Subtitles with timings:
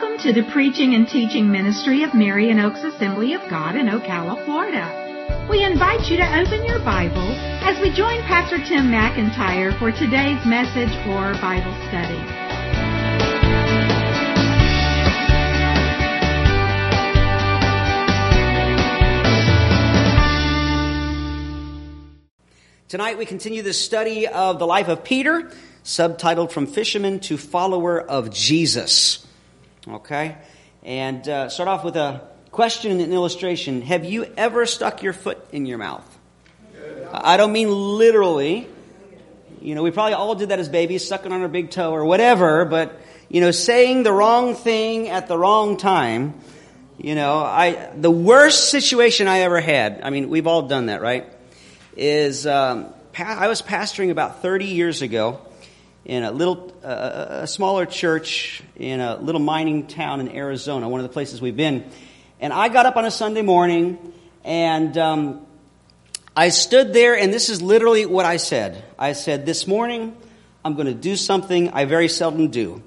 [0.00, 4.42] Welcome to the preaching and teaching ministry of Marion Oaks Assembly of God in Ocala,
[4.46, 5.46] Florida.
[5.50, 10.42] We invite you to open your Bible as we join Pastor Tim McIntyre for today's
[10.46, 12.16] message or Bible study.
[22.88, 25.50] Tonight we continue the study of the life of Peter,
[25.84, 29.26] subtitled From Fisherman to Follower of Jesus.
[29.88, 30.36] Okay?
[30.82, 33.82] And uh, start off with a question and an illustration.
[33.82, 36.06] Have you ever stuck your foot in your mouth?
[37.12, 38.68] I don't mean literally.
[39.60, 42.04] You know, we probably all did that as babies, sucking on our big toe or
[42.04, 42.98] whatever, but,
[43.28, 46.34] you know, saying the wrong thing at the wrong time.
[46.98, 51.00] You know, I, the worst situation I ever had, I mean, we've all done that,
[51.00, 51.26] right?
[51.96, 55.40] Is, um, I was pastoring about 30 years ago
[56.04, 61.00] in a little, uh, a smaller church in a little mining town in Arizona, one
[61.00, 61.84] of the places we've been.
[62.40, 64.12] And I got up on a Sunday morning
[64.44, 65.46] and um,
[66.36, 68.82] I stood there, and this is literally what I said.
[68.98, 70.16] I said, This morning,
[70.64, 72.82] I'm going to do something I very seldom do.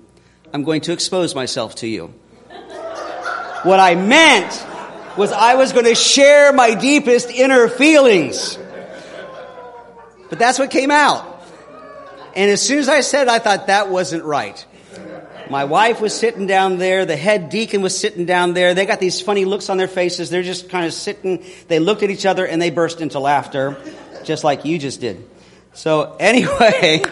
[0.53, 2.07] I'm going to expose myself to you.
[3.63, 4.51] what I meant
[5.17, 8.57] was I was going to share my deepest inner feelings.
[10.29, 11.32] But that's what came out.
[12.35, 14.65] And as soon as I said it, I thought that wasn't right.
[15.49, 17.05] My wife was sitting down there.
[17.05, 18.73] The head deacon was sitting down there.
[18.73, 20.29] They got these funny looks on their faces.
[20.29, 21.43] They're just kind of sitting.
[21.67, 23.77] They looked at each other and they burst into laughter,
[24.23, 25.27] just like you just did.
[25.73, 27.03] So anyway,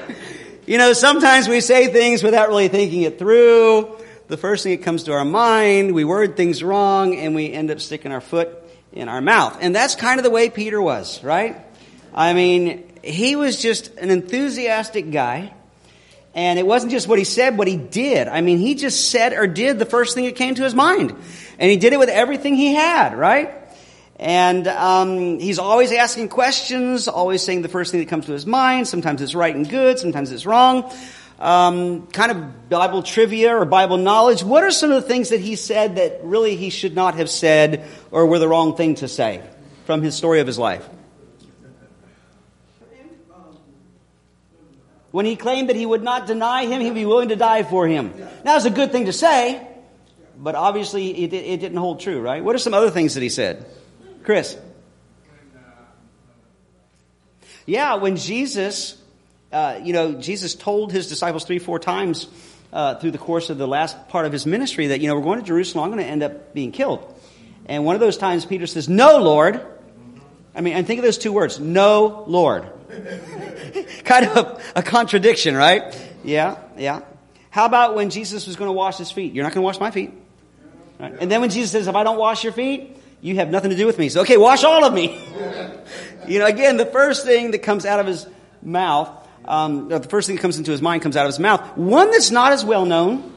[0.66, 3.97] you know, sometimes we say things without really thinking it through.
[4.27, 7.69] The first thing that comes to our mind, we word things wrong and we end
[7.69, 8.49] up sticking our foot
[8.94, 9.58] in our mouth.
[9.61, 11.59] And that's kind of the way Peter was, right?
[12.14, 15.54] I mean, he was just an enthusiastic guy.
[16.34, 18.30] And it wasn't just what he said, what he did.
[18.30, 21.11] I mean, he just said or did the first thing that came to his mind.
[21.60, 23.54] And he did it with everything he had, right?
[24.16, 28.45] And um, he's always asking questions, always saying the first thing that comes to his
[28.45, 28.88] mind.
[28.88, 30.94] Sometimes it's right and good, sometimes it's wrong.
[31.39, 34.44] Um, kind of Bible trivia or Bible knowledge.
[34.44, 37.32] What are some of the things that he said that really he should not have
[37.32, 39.42] said or were the wrong thing to say
[39.86, 40.88] from his story of his life?
[45.11, 47.88] When he claimed that he would not deny him, he'd be willing to die for
[47.88, 48.14] him.
[48.45, 49.66] Now, it's a good thing to say,
[50.38, 52.44] but obviously it, it didn't hold true, right?
[52.44, 53.66] What are some other things that he said?
[54.23, 54.58] Chris?
[57.66, 59.00] Yeah, when Jesus,
[59.52, 62.27] uh, you know, Jesus told his disciples three, four times
[62.73, 65.23] uh, through the course of the last part of his ministry that, you know, we're
[65.23, 67.14] going to Jerusalem, I'm going to end up being killed.
[67.66, 69.61] And one of those times Peter says, No, Lord.
[70.55, 72.70] I mean, and think of those two words, No, Lord.
[74.11, 75.95] Kind of a, contradiction, right?
[76.23, 77.02] Yeah, yeah.
[77.49, 79.33] How about when Jesus was going to wash his feet?
[79.33, 80.11] You're not going to wash my feet.
[80.99, 81.16] Right?
[81.20, 83.77] And then when Jesus says, if I don't wash your feet, you have nothing to
[83.77, 84.10] do with me.
[84.10, 85.08] So, okay, wash all of me.
[86.27, 88.27] you know, again, the first thing that comes out of his
[88.61, 89.10] mouth,
[89.45, 91.77] um, the first thing that comes into his mind comes out of his mouth.
[91.77, 93.32] One that's not as well known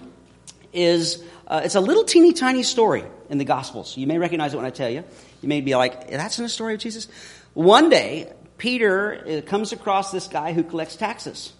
[0.72, 3.96] is uh, it's a little teeny tiny story in the Gospels.
[3.96, 5.04] You may recognize it when I tell you.
[5.40, 7.08] You may be like, that's in the story of Jesus.
[7.52, 8.32] One day,
[8.64, 11.52] Peter uh, comes across this guy who collects taxes.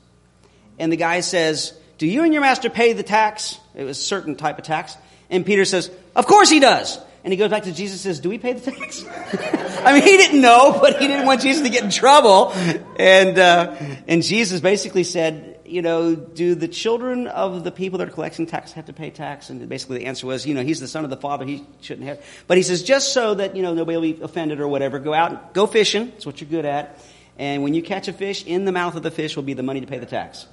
[0.79, 3.59] And the guy says, Do you and your master pay the tax?
[3.75, 4.97] It was a certain type of tax.
[5.29, 6.99] And Peter says, Of course he does.
[7.23, 9.05] And he goes back to Jesus and says, Do we pay the tax?
[9.85, 12.53] I mean, he didn't know, but he didn't want Jesus to get in trouble.
[12.99, 13.77] And, uh,
[14.09, 18.47] and Jesus basically said, you know, do the children of the people that are collecting
[18.47, 19.51] tax have to pay tax?
[19.51, 22.07] And basically the answer was, you know, he's the son of the father, he shouldn't
[22.07, 22.25] have.
[22.47, 25.15] But he says, just so that, you know, nobody will be offended or whatever, go
[25.15, 26.99] out, go fishing, that's what you're good at.
[27.39, 29.63] And when you catch a fish, in the mouth of the fish will be the
[29.63, 30.47] money to pay the tax.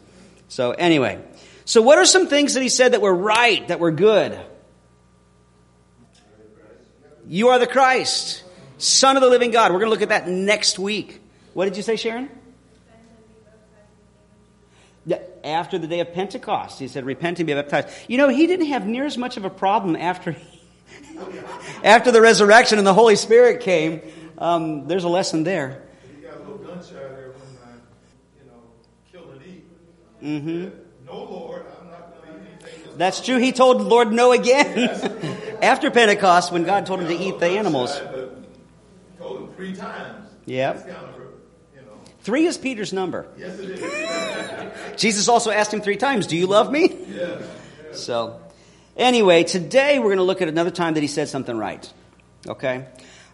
[0.47, 1.21] So anyway,
[1.65, 4.39] so what are some things that he said that were right, that were good?
[7.27, 8.43] You are the Christ,
[8.77, 9.71] Son of the living God.
[9.71, 11.21] We're going to look at that next week.
[11.53, 12.29] What did you say, Sharon?
[15.43, 16.79] After the day of Pentecost.
[16.79, 17.89] He said, Repent and be baptized.
[18.07, 20.35] You know, he didn't have near as much of a problem after,
[21.83, 24.01] after the resurrection and the Holy Spirit came.
[24.37, 25.83] Um, there's a lesson there.
[26.15, 27.77] He got a little gun shy there when, uh,
[28.39, 28.61] you know,
[29.11, 29.65] kill and eat.
[30.23, 31.05] Mm-hmm.
[31.05, 32.97] No, Lord, I'm not going to eat anything.
[32.97, 33.37] That's true.
[33.37, 34.89] He told the Lord no again.
[35.61, 37.99] after Pentecost, when God told him to eat the animals.
[39.19, 40.27] Told him three times.
[40.45, 41.10] Yep.
[42.21, 43.27] Three is Peter's number.
[43.37, 44.95] Yes, it is.
[45.01, 46.95] Jesus also asked him three times, Do you love me?
[47.09, 47.43] Yes.
[47.93, 48.39] So,
[48.95, 51.91] anyway, today we're going to look at another time that he said something right.
[52.47, 52.85] Okay?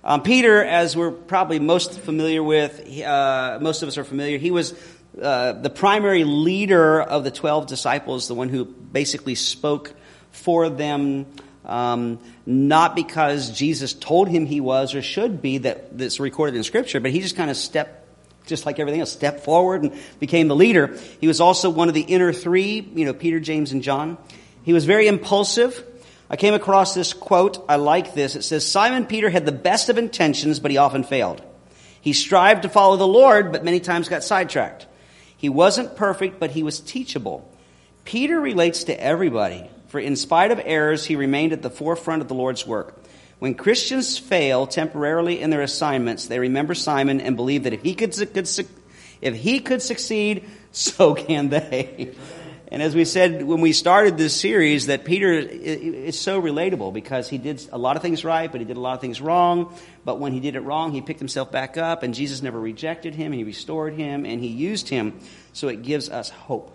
[0.04, 4.52] Um, Peter, as we're probably most familiar with, uh, most of us are familiar, he
[4.52, 4.74] was
[5.22, 9.94] uh, the primary leader of the 12 disciples, the one who basically spoke
[10.32, 11.26] for them,
[11.66, 16.64] um, not because Jesus told him he was or should be that that's recorded in
[16.64, 18.07] Scripture, but he just kind of stepped,
[18.48, 20.98] just like everything else, stepped forward and became the leader.
[21.22, 24.18] He was also one of the inner three, you know, Peter, James, and John.
[24.64, 25.84] He was very impulsive.
[26.30, 27.64] I came across this quote.
[27.70, 28.36] I like this.
[28.36, 31.42] It says, Simon Peter had the best of intentions, but he often failed.
[32.02, 34.88] He strived to follow the Lord, but many times got sidetracked.
[35.38, 37.50] He wasn't perfect, but he was teachable.
[38.04, 42.28] Peter relates to everybody, for in spite of errors, he remained at the forefront of
[42.28, 43.02] the Lord's work.
[43.40, 47.94] When Christians fail temporarily in their assignments, they remember Simon and believe that if he
[47.94, 48.50] could, could
[49.22, 52.16] if he could succeed, so can they.
[52.70, 57.30] And as we said when we started this series, that Peter is so relatable because
[57.30, 59.74] he did a lot of things right, but he did a lot of things wrong.
[60.04, 63.16] But when he did it wrong, he picked himself back up, and Jesus never rejected
[63.16, 63.32] him.
[63.32, 65.20] He restored him, and he used him.
[65.54, 66.74] So it gives us hope.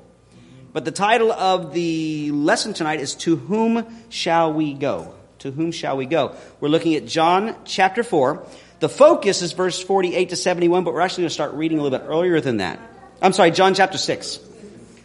[0.72, 5.14] But the title of the lesson tonight is To Whom Shall We Go?
[5.42, 6.36] To whom shall we go?
[6.60, 8.46] We're looking at John chapter 4.
[8.78, 11.82] The focus is verse 48 to 71, but we're actually going to start reading a
[11.82, 12.78] little bit earlier than that.
[13.20, 14.38] I'm sorry, John chapter 6.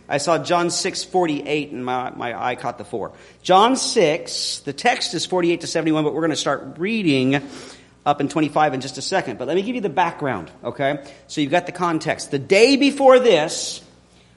[0.07, 3.13] I saw John 6, 48, and my, my eye caught the 4.
[3.41, 7.41] John 6, the text is 48 to 71, but we're going to start reading
[8.05, 9.39] up in 25 in just a second.
[9.39, 11.03] But let me give you the background, okay?
[11.25, 12.29] So you've got the context.
[12.29, 13.83] The day before this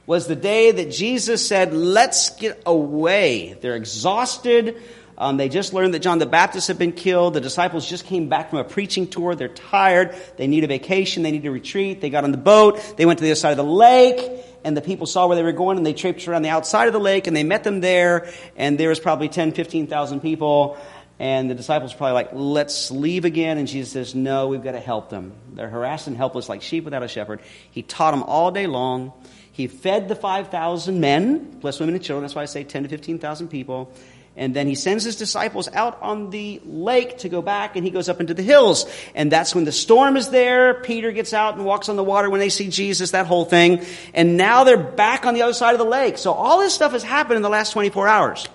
[0.06, 3.56] was the day that Jesus said, Let's get away.
[3.60, 4.80] They're exhausted.
[5.20, 7.34] Um, they just learned that John the Baptist had been killed.
[7.34, 9.34] The disciples just came back from a preaching tour.
[9.34, 10.16] They're tired.
[10.38, 11.22] They need a vacation.
[11.22, 12.00] They need to retreat.
[12.00, 12.94] They got on the boat.
[12.96, 15.42] They went to the other side of the lake and the people saw where they
[15.42, 17.80] were going and they traipsed around the outside of the lake and they met them
[17.80, 20.78] there and there was probably 10, 15,000 people
[21.18, 23.58] and the disciples were probably like, let's leave again.
[23.58, 25.34] And Jesus says, no, we've got to help them.
[25.52, 27.40] They're harassed and helpless like sheep without a shepherd.
[27.70, 29.12] He taught them all day long.
[29.52, 32.22] He fed the 5,000 men, plus women and children.
[32.22, 33.92] That's why I say 10 to 15,000 people.
[34.36, 37.90] And then he sends his disciples out on the lake to go back, and he
[37.90, 38.86] goes up into the hills.
[39.14, 40.74] And that's when the storm is there.
[40.82, 43.84] Peter gets out and walks on the water when they see Jesus, that whole thing.
[44.14, 46.16] And now they're back on the other side of the lake.
[46.16, 48.46] So all this stuff has happened in the last 24 hours.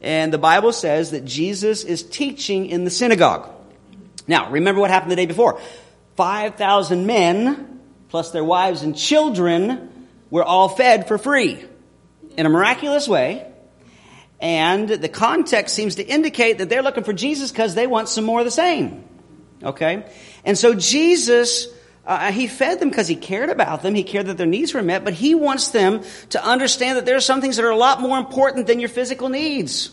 [0.00, 3.50] And the Bible says that Jesus is teaching in the synagogue.
[4.28, 5.60] Now, remember what happened the day before.
[6.16, 7.80] 5,000 men,
[8.10, 11.64] plus their wives and children, were all fed for free
[12.36, 13.50] in a miraculous way.
[14.40, 18.24] And the context seems to indicate that they're looking for Jesus because they want some
[18.24, 19.04] more of the same.
[19.62, 20.04] Okay?
[20.44, 21.68] And so Jesus,
[22.04, 23.94] uh, he fed them because he cared about them.
[23.94, 27.16] He cared that their needs were met, but he wants them to understand that there
[27.16, 29.90] are some things that are a lot more important than your physical needs.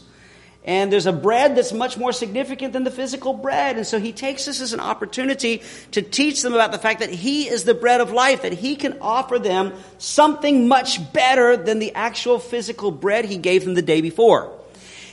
[0.65, 3.75] And there's a bread that's much more significant than the physical bread.
[3.75, 5.62] And so he takes this as an opportunity
[5.92, 8.77] to teach them about the fact that he is the bread of life, that he
[8.77, 13.81] can offer them something much better than the actual physical bread he gave them the
[13.81, 14.57] day before.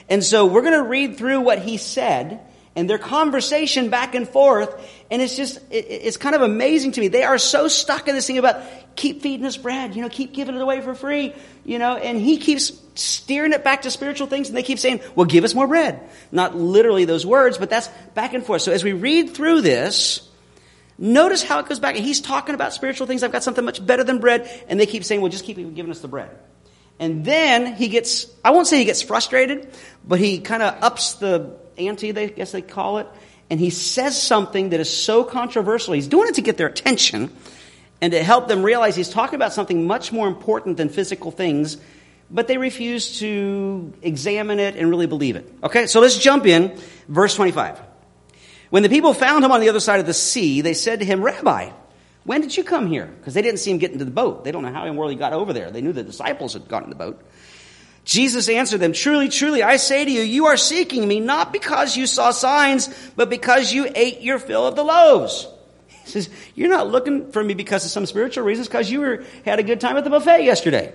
[0.09, 2.41] And so we're going to read through what he said
[2.77, 4.73] and their conversation back and forth.
[5.11, 7.09] And it's just, it's kind of amazing to me.
[7.09, 8.63] They are so stuck in this thing about
[8.97, 11.35] keep feeding us bread, you know, keep giving it away for free,
[11.65, 15.01] you know, and he keeps steering it back to spiritual things and they keep saying,
[15.15, 16.01] well, give us more bread.
[16.33, 18.63] Not literally those words, but that's back and forth.
[18.63, 20.29] So as we read through this,
[20.99, 21.97] notice how it goes back.
[21.97, 23.23] He's talking about spiritual things.
[23.23, 24.51] I've got something much better than bread.
[24.69, 26.31] And they keep saying, well, just keep giving us the bread.
[26.99, 29.73] And then he gets, I won't say he gets frustrated,
[30.07, 33.07] but he kind of ups the ante, they guess they call it,
[33.49, 35.95] and he says something that is so controversial.
[35.95, 37.35] He's doing it to get their attention
[38.01, 41.77] and to help them realize he's talking about something much more important than physical things,
[42.31, 45.53] but they refuse to examine it and really believe it.
[45.63, 46.79] Okay, so let's jump in.
[47.09, 47.81] Verse 25.
[48.71, 51.05] When the people found him on the other side of the sea, they said to
[51.05, 51.71] him, Rabbi,
[52.25, 53.07] when did you come here?
[53.07, 54.45] Because they didn't see him get into the boat.
[54.45, 55.71] They don't know how in the world he got over there.
[55.71, 57.23] They knew the disciples had gotten in the boat.
[58.05, 61.97] Jesus answered them, Truly, truly, I say to you, you are seeking me not because
[61.97, 65.47] you saw signs, but because you ate your fill of the loaves.
[66.13, 69.25] He says, You're not looking for me because of some spiritual reasons, because you were,
[69.45, 70.93] had a good time at the buffet yesterday.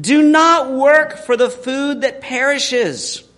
[0.00, 3.28] Do not work for the food that perishes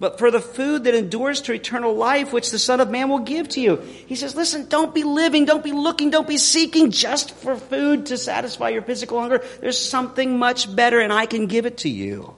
[0.00, 3.20] but for the food that endures to eternal life, which the Son of Man will
[3.20, 3.76] give to you.
[4.06, 8.06] He says, listen, don't be living, don't be looking, don't be seeking just for food
[8.06, 9.44] to satisfy your physical hunger.
[9.60, 12.36] There's something much better, and I can give it to you.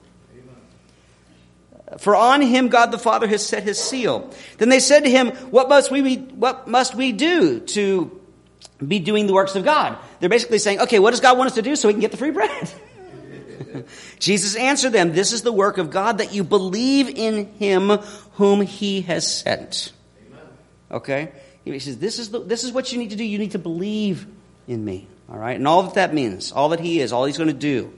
[1.99, 4.31] For on him God the Father has set his seal.
[4.59, 8.21] Then they said to him, What must we, be, what must we do to
[8.87, 9.99] be doing the works of God?
[10.21, 12.13] They're basically saying, Okay, what does God want us to do so we can get
[12.13, 12.73] the free bread?
[14.19, 17.89] Jesus answered them, This is the work of God that you believe in him
[18.35, 19.93] whom he has sent.
[20.91, 21.33] Okay?
[21.65, 23.25] He says, this is, the, this is what you need to do.
[23.25, 24.27] You need to believe
[24.67, 25.07] in me.
[25.31, 25.57] All right?
[25.57, 27.93] And all that that means, all that he is, all he's going to do.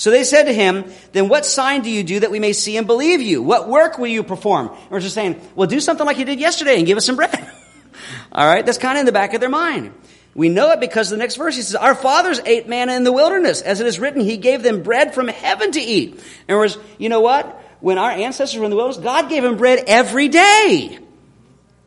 [0.00, 2.78] So they said to him, Then what sign do you do that we may see
[2.78, 3.42] and believe you?
[3.42, 4.68] What work will you perform?
[4.68, 7.16] And we're just saying, Well, do something like you did yesterday and give us some
[7.16, 7.38] bread.
[8.32, 9.92] All right, that's kind of in the back of their mind.
[10.34, 13.12] We know it because the next verse he says, Our fathers ate manna in the
[13.12, 13.60] wilderness.
[13.60, 16.18] As it is written, He gave them bread from heaven to eat.
[16.48, 17.46] Other words, you know what?
[17.80, 20.98] When our ancestors were in the wilderness, God gave them bread every day.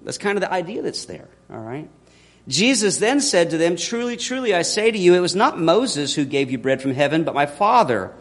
[0.03, 1.29] That's kind of the idea that's there.
[1.49, 1.89] All right.
[2.47, 6.13] Jesus then said to them, Truly, truly, I say to you, it was not Moses
[6.13, 8.13] who gave you bread from heaven, but my Father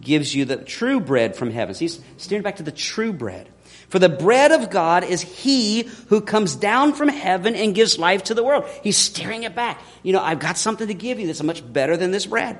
[0.00, 1.74] gives you the true bread from heaven.
[1.74, 3.48] So he's steering back to the true bread.
[3.88, 8.24] For the bread of God is he who comes down from heaven and gives life
[8.24, 8.64] to the world.
[8.82, 9.82] He's steering it back.
[10.02, 12.58] You know, I've got something to give you that's much better than this bread.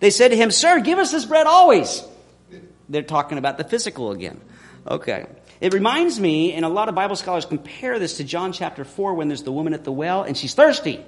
[0.00, 2.02] They said to him, Sir, give us this bread always.
[2.88, 4.40] They're talking about the physical again.
[4.86, 5.26] Okay.
[5.64, 9.14] It reminds me, and a lot of Bible scholars compare this to John chapter 4
[9.14, 11.02] when there's the woman at the well and she's thirsty.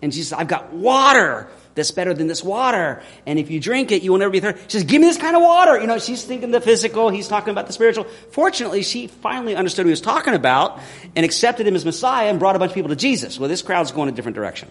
[0.00, 3.02] And she says, I've got water that's better than this water.
[3.26, 4.60] And if you drink it, you will never be thirsty.
[4.68, 5.80] She says, give me this kind of water.
[5.80, 8.04] You know, she's thinking the physical, he's talking about the spiritual.
[8.30, 10.78] Fortunately, she finally understood what he was talking about
[11.16, 13.40] and accepted him as Messiah and brought a bunch of people to Jesus.
[13.40, 14.70] Well, this crowd's going a different direction.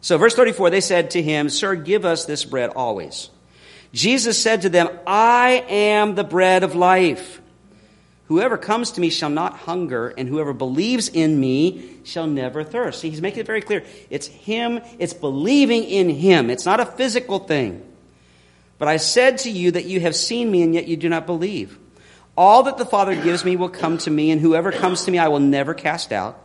[0.00, 3.28] So verse 34, they said to him, Sir, give us this bread always.
[3.92, 7.42] Jesus said to them, I am the bread of life.
[8.28, 13.00] Whoever comes to me shall not hunger, and whoever believes in me shall never thirst.
[13.00, 13.84] See, he's making it very clear.
[14.10, 16.50] It's him, it's believing in him.
[16.50, 17.82] It's not a physical thing.
[18.78, 21.24] But I said to you that you have seen me, and yet you do not
[21.26, 21.78] believe.
[22.36, 25.18] All that the Father gives me will come to me, and whoever comes to me
[25.18, 26.42] I will never cast out.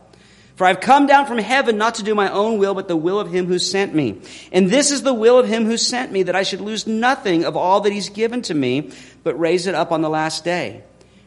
[0.54, 3.18] For I've come down from heaven not to do my own will, but the will
[3.18, 4.20] of him who sent me.
[4.52, 7.44] And this is the will of him who sent me, that I should lose nothing
[7.44, 8.92] of all that he's given to me,
[9.24, 10.84] but raise it up on the last day.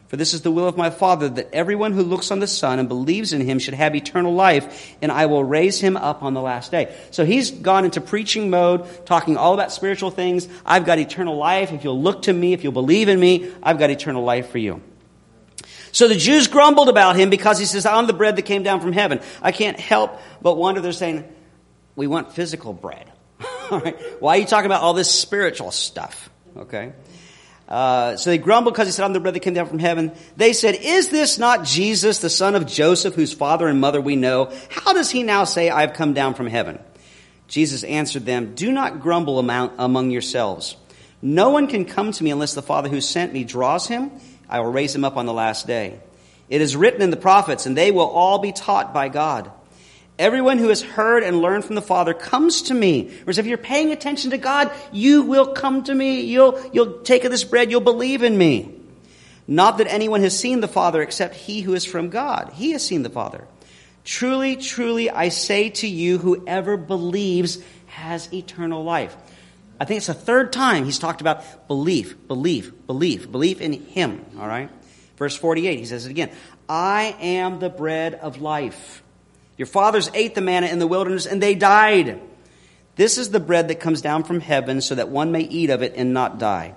[0.08, 2.78] For this is the will of my Father, that everyone who looks on the Son
[2.78, 6.32] and believes in him should have eternal life, and I will raise him up on
[6.32, 6.94] the last day.
[7.10, 10.46] So he's gone into preaching mode, talking all about spiritual things.
[10.64, 11.72] I've got eternal life.
[11.72, 14.58] If you'll look to me, if you'll believe in me, I've got eternal life for
[14.58, 14.80] you.
[15.90, 18.80] So the Jews grumbled about him because he says, I'm the bread that came down
[18.80, 19.20] from heaven.
[19.42, 21.24] I can't help but wonder, they're saying,
[21.96, 23.10] we want physical bread.
[23.70, 23.98] all right?
[24.20, 26.30] Why are you talking about all this spiritual stuff?
[26.56, 26.92] Okay.
[27.68, 30.12] Uh, so they grumbled because he said, I'm the bread that came down from heaven.
[30.36, 34.14] They said, Is this not Jesus, the son of Joseph, whose father and mother we
[34.14, 34.52] know?
[34.70, 36.78] How does he now say, I've come down from heaven?
[37.48, 40.76] Jesus answered them, Do not grumble among yourselves.
[41.22, 44.12] No one can come to me unless the Father who sent me draws him.
[44.48, 45.98] I will raise him up on the last day.
[46.48, 49.50] It is written in the prophets, and they will all be taught by God.
[50.18, 53.10] Everyone who has heard and learned from the Father comes to me.
[53.24, 56.22] Whereas if you're paying attention to God, you will come to me.
[56.22, 57.70] You'll, you'll take of this bread.
[57.70, 58.72] You'll believe in me.
[59.46, 62.52] Not that anyone has seen the Father except he who is from God.
[62.54, 63.46] He has seen the Father.
[64.04, 69.14] Truly, truly, I say to you, whoever believes has eternal life.
[69.78, 74.24] I think it's the third time he's talked about belief, belief, belief, belief in him.
[74.38, 74.70] All right?
[75.16, 76.30] Verse 48, he says it again.
[76.68, 79.02] I am the bread of life.
[79.56, 82.20] Your fathers ate the manna in the wilderness and they died.
[82.96, 85.82] This is the bread that comes down from heaven so that one may eat of
[85.82, 86.74] it and not die.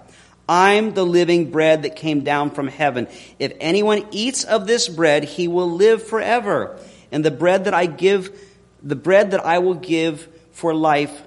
[0.47, 3.07] I'm the living bread that came down from heaven.
[3.37, 6.79] If anyone eats of this bread, he will live forever.
[7.11, 8.37] And the bread that I give,
[8.81, 11.23] the bread that I will give for life,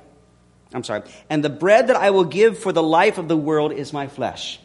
[0.75, 3.73] I'm sorry, and the bread that I will give for the life of the world
[3.73, 4.59] is my flesh.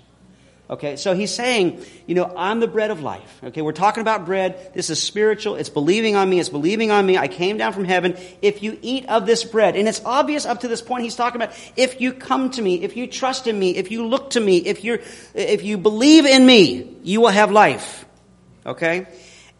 [0.69, 3.39] Okay, so he's saying, you know, I'm the bread of life.
[3.41, 4.74] Okay, we're talking about bread.
[4.74, 5.55] This is spiritual.
[5.55, 6.39] It's believing on me.
[6.41, 7.17] It's believing on me.
[7.17, 8.17] I came down from heaven.
[8.41, 11.41] If you eat of this bread, and it's obvious up to this point, he's talking
[11.41, 14.41] about if you come to me, if you trust in me, if you look to
[14.41, 15.00] me, if you
[15.33, 18.05] if you believe in me, you will have life.
[18.65, 19.07] Okay,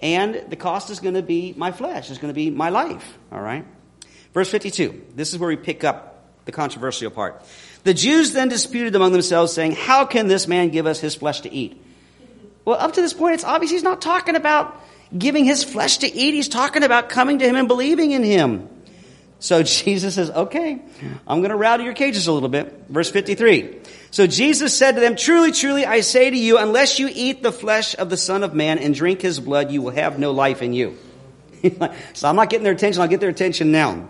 [0.02, 2.10] and the cost is going to be my flesh.
[2.10, 3.18] It's going to be my life.
[3.32, 3.66] All right.
[4.34, 5.06] Verse 52.
[5.16, 7.44] This is where we pick up the controversial part.
[7.88, 11.40] The Jews then disputed among themselves, saying, How can this man give us his flesh
[11.42, 11.82] to eat?
[12.66, 14.78] Well, up to this point, it's obvious he's not talking about
[15.18, 16.34] giving his flesh to eat.
[16.34, 18.68] He's talking about coming to him and believing in him.
[19.40, 20.82] So Jesus says, Okay,
[21.26, 22.76] I'm going to rattle your cages a little bit.
[22.90, 23.78] Verse 53.
[24.12, 27.54] So Jesus said to them, Truly, truly, I say to you, unless you eat the
[27.54, 30.62] flesh of the Son of Man and drink his blood, you will have no life
[30.62, 30.98] in you.
[32.12, 33.02] so I'm not getting their attention.
[33.02, 34.10] I'll get their attention now.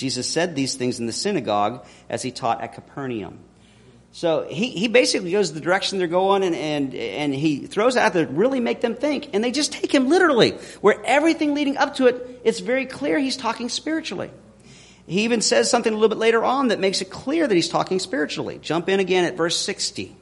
[0.00, 3.38] Jesus said these things in the synagogue as he taught at Capernaum.
[4.12, 8.14] So he, he basically goes the direction they're going and, and, and he throws out
[8.14, 9.28] there really make them think.
[9.34, 10.52] And they just take him literally.
[10.80, 14.30] Where everything leading up to it, it's very clear he's talking spiritually.
[15.06, 17.68] He even says something a little bit later on that makes it clear that he's
[17.68, 18.58] talking spiritually.
[18.62, 20.16] Jump in again at verse 60.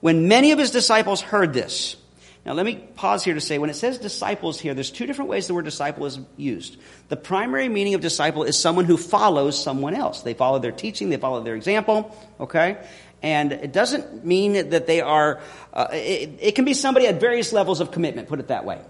[0.00, 1.96] When many of his disciples heard this,
[2.44, 5.30] now let me pause here to say when it says disciples here, there's two different
[5.30, 6.78] ways the word disciple is used.
[7.08, 10.22] The primary meaning of disciple is someone who follows someone else.
[10.22, 12.78] They follow their teaching, they follow their example, okay?
[13.22, 15.40] And it doesn't mean that they are,
[15.74, 18.80] uh, it, it, can be somebody at various levels of commitment, put it that way.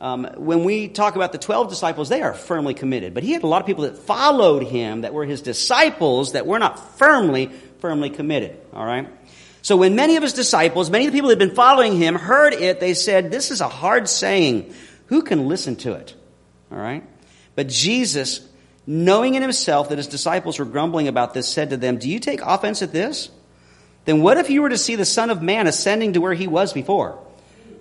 [0.00, 3.14] Um, when we talk about the 12 disciples, they are firmly committed.
[3.14, 6.46] But he had a lot of people that followed him, that were his disciples, that
[6.46, 9.08] were not firmly, firmly committed, all right?
[9.64, 12.16] So when many of his disciples, many of the people that had been following him,
[12.16, 14.74] heard it, they said, This is a hard saying.
[15.06, 16.14] Who can listen to it?
[16.70, 17.02] All right?
[17.54, 18.46] But Jesus,
[18.86, 22.20] knowing in himself that his disciples were grumbling about this, said to them, Do you
[22.20, 23.30] take offense at this?
[24.04, 26.46] Then what if you were to see the Son of Man ascending to where he
[26.46, 27.18] was before?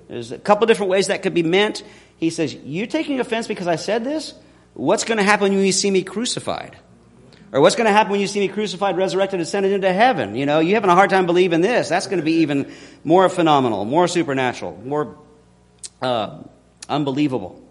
[0.08, 1.84] There's a couple different ways that could be meant.
[2.16, 4.34] He says, You taking offense because I said this?
[4.74, 6.78] What's going to happen when you see me crucified?
[7.54, 10.36] Or what's going to happen when you see me crucified, resurrected, ascended into heaven?
[10.36, 11.88] You know, you having a hard time believing this.
[11.88, 15.16] That's going to be even more phenomenal, more supernatural, more
[16.02, 16.42] uh,
[16.90, 17.64] unbelievable.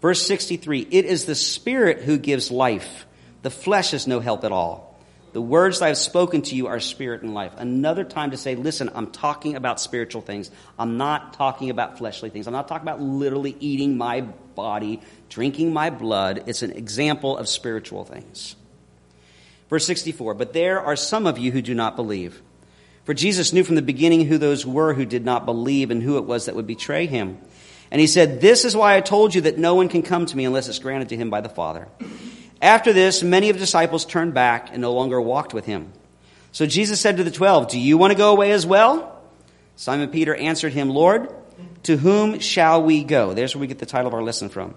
[0.00, 3.06] Verse 63 It is the Spirit who gives life,
[3.42, 4.86] the flesh is no help at all.
[5.32, 7.52] The words I have spoken to you are spirit and life.
[7.58, 10.50] Another time to say, listen, I'm talking about spiritual things.
[10.78, 12.46] I'm not talking about fleshly things.
[12.46, 16.44] I'm not talking about literally eating my body, drinking my blood.
[16.46, 18.56] It's an example of spiritual things.
[19.68, 22.42] Verse 64 But there are some of you who do not believe.
[23.04, 26.18] For Jesus knew from the beginning who those were who did not believe and who
[26.18, 27.38] it was that would betray him.
[27.90, 30.36] And he said, This is why I told you that no one can come to
[30.36, 31.88] me unless it's granted to him by the Father.
[32.60, 35.92] After this, many of the disciples turned back and no longer walked with him.
[36.52, 39.22] So Jesus said to the twelve, Do you want to go away as well?
[39.76, 41.32] Simon Peter answered him, Lord,
[41.84, 43.32] to whom shall we go?
[43.32, 44.74] There's where we get the title of our lesson from.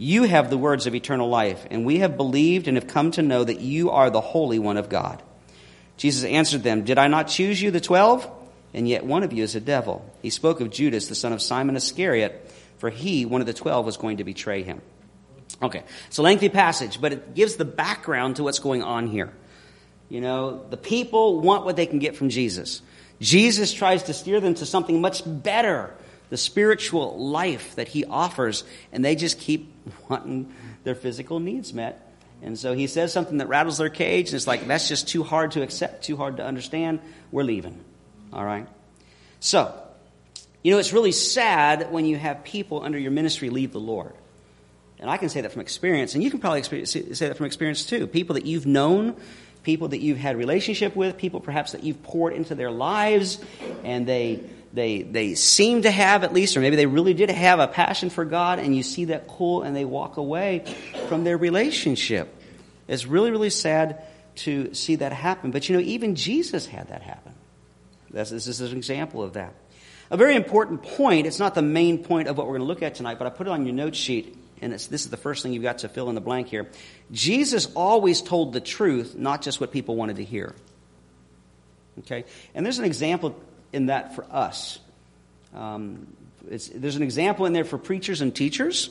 [0.00, 3.22] You have the words of eternal life, and we have believed and have come to
[3.22, 5.22] know that you are the Holy One of God.
[5.98, 8.26] Jesus answered them, Did I not choose you, the twelve?
[8.72, 10.10] And yet one of you is a devil.
[10.22, 13.84] He spoke of Judas, the son of Simon Iscariot, for he, one of the twelve,
[13.84, 14.80] was going to betray him.
[15.62, 19.30] Okay, it's a lengthy passage, but it gives the background to what's going on here.
[20.08, 22.80] You know, the people want what they can get from Jesus.
[23.20, 25.94] Jesus tries to steer them to something much better
[26.30, 29.72] the spiritual life that he offers, and they just keep
[30.08, 30.52] wanting
[30.84, 32.06] their physical needs met.
[32.42, 35.22] And so he says something that rattles their cage, and it's like, that's just too
[35.22, 37.00] hard to accept, too hard to understand.
[37.30, 37.84] We're leaving.
[38.32, 38.66] All right?
[39.40, 39.74] So,
[40.62, 44.12] you know, it's really sad when you have people under your ministry leave the Lord.
[44.98, 47.84] And I can say that from experience, and you can probably say that from experience
[47.86, 48.06] too.
[48.06, 49.16] People that you've known,
[49.62, 53.42] people that you've had relationship with, people perhaps that you've poured into their lives,
[53.82, 54.40] and they
[54.72, 58.08] they, they seem to have at least, or maybe they really did have a passion
[58.08, 60.64] for God, and you see that cool, and they walk away
[61.08, 62.34] from their relationship.
[62.86, 64.04] It's really, really sad
[64.36, 65.50] to see that happen.
[65.50, 67.34] But you know, even Jesus had that happen.
[68.10, 69.54] This, this is an example of that.
[70.10, 72.82] A very important point, it's not the main point of what we're going to look
[72.82, 75.42] at tonight, but I put it on your note sheet, and this is the first
[75.42, 76.68] thing you've got to fill in the blank here.
[77.12, 80.54] Jesus always told the truth, not just what people wanted to hear.
[82.00, 82.24] Okay?
[82.54, 83.36] And there's an example
[83.72, 84.78] in that for us.
[85.54, 86.06] Um,
[86.44, 88.90] there's an example in there for preachers and teachers.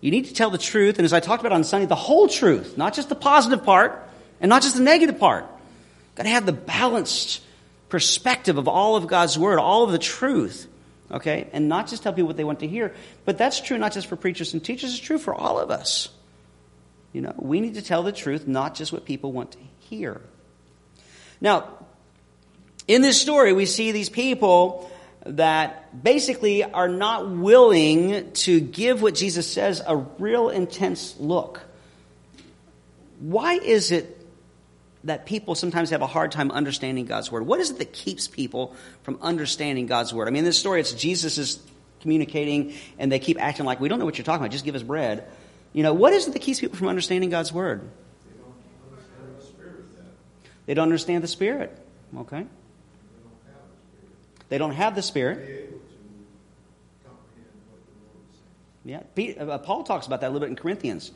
[0.00, 2.28] You need to tell the truth, and as I talked about on Sunday, the whole
[2.28, 4.08] truth, not just the positive part
[4.40, 5.44] and not just the negative part.
[5.44, 7.42] You've Got to have the balanced
[7.88, 10.66] perspective of all of God's Word, all of the truth,
[11.10, 11.48] okay?
[11.52, 14.08] And not just tell people what they want to hear, but that's true not just
[14.08, 16.08] for preachers and teachers, it's true for all of us.
[17.12, 20.20] You know, we need to tell the truth, not just what people want to hear.
[21.40, 21.68] Now,
[22.88, 24.90] in this story, we see these people
[25.24, 31.60] that basically are not willing to give what Jesus says a real intense look.
[33.20, 34.18] Why is it
[35.04, 37.46] that people sometimes have a hard time understanding God's word?
[37.46, 40.26] What is it that keeps people from understanding God's word?
[40.26, 41.60] I mean, in this story, it's Jesus is
[42.00, 44.74] communicating and they keep acting like we don't know what you're talking about, just give
[44.74, 45.28] us bread.
[45.72, 47.88] You know, what is it that keeps people from understanding God's word?
[48.26, 48.44] They don't
[48.92, 50.74] understand the Spirit.
[50.74, 51.78] Don't understand the spirit.
[52.18, 52.46] Okay?
[54.52, 55.80] They don't have the Spirit.
[58.84, 59.00] Yeah,
[59.38, 61.10] uh, Paul talks about that a little bit in Corinthians.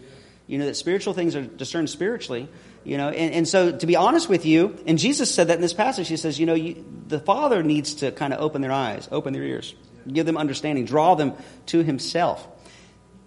[0.46, 2.49] You know, that spiritual things are discerned spiritually.
[2.83, 5.61] You know, and, and so to be honest with you, and Jesus said that in
[5.61, 8.72] this passage, he says, you know, you, the Father needs to kind of open their
[8.72, 9.75] eyes, open their ears,
[10.11, 11.35] give them understanding, draw them
[11.66, 12.49] to himself.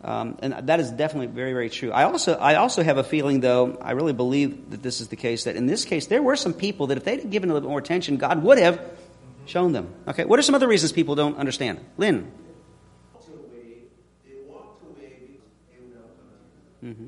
[0.03, 1.91] Um, and that is definitely very, very true.
[1.91, 5.17] I also, I also have a feeling, though, I really believe that this is the
[5.17, 7.67] case, that in this case, there were some people that if they'd given a little
[7.67, 8.81] bit more attention, God would have
[9.49, 9.93] shown them.
[10.07, 11.79] Okay, what are some other reasons people don't understand?
[11.97, 12.31] Lynn?
[16.83, 17.07] Mm-hmm.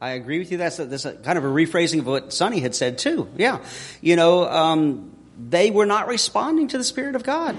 [0.00, 0.58] I agree with you.
[0.58, 3.28] That's, a, that's a kind of a rephrasing of what Sonny had said, too.
[3.36, 3.64] Yeah.
[4.00, 7.56] You know, um, they were not responding to the Spirit of God.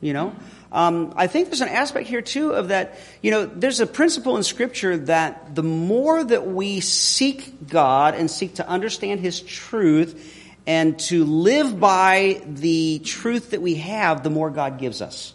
[0.00, 0.36] You know?
[0.70, 4.36] Um, I think there's an aspect here, too, of that, you know, there's a principle
[4.36, 10.42] in Scripture that the more that we seek God and seek to understand His truth
[10.66, 15.34] and to live by the truth that we have, the more God gives us.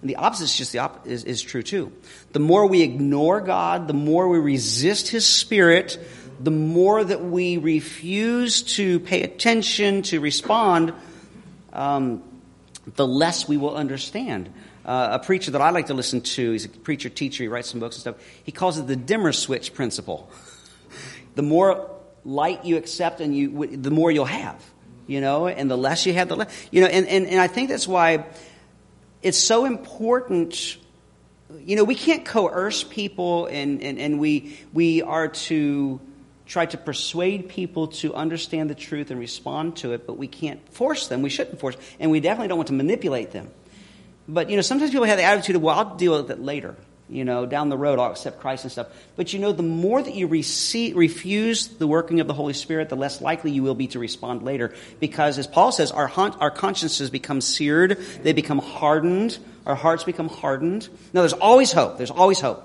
[0.00, 1.92] And the opposite is just the op- is, is true too.
[2.32, 5.98] The more we ignore God, the more we resist His Spirit,
[6.40, 10.94] the more that we refuse to pay attention, to respond,
[11.72, 12.22] um,
[12.94, 14.52] the less we will understand.
[14.84, 17.68] Uh, a preacher that I like to listen to, he's a preacher teacher, he writes
[17.68, 20.30] some books and stuff, he calls it the dimmer switch principle.
[21.34, 21.90] the more
[22.28, 24.62] light you accept and you, the more you'll have,
[25.06, 27.46] you know, and the less you have, the less, you know, and, and, and I
[27.46, 28.26] think that's why
[29.22, 30.76] it's so important
[31.60, 35.98] you know we can't coerce people and, and, and we we are to
[36.46, 40.66] try to persuade people to understand the truth and respond to it but we can't
[40.72, 41.22] force them.
[41.22, 43.48] We shouldn't force and we definitely don't want to manipulate them.
[44.28, 46.76] But you know sometimes people have the attitude of well i'll deal with it later
[47.08, 48.88] you know, down the road, I'll accept Christ and stuff.
[49.16, 52.88] But you know, the more that you receive, refuse the working of the Holy Spirit,
[52.88, 54.74] the less likely you will be to respond later.
[55.00, 60.28] Because as Paul says, our, our consciences become seared, they become hardened, our hearts become
[60.28, 60.88] hardened.
[61.12, 61.96] Now, there's always hope.
[61.96, 62.64] There's always hope.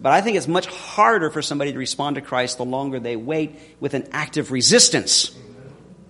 [0.00, 3.16] But I think it's much harder for somebody to respond to Christ the longer they
[3.16, 5.34] wait with an active resistance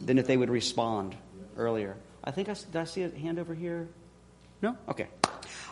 [0.01, 1.15] than if they would respond
[1.57, 1.97] earlier.
[2.23, 3.89] I think I, did I see a hand over here?
[4.61, 4.77] No?
[4.89, 5.07] Okay.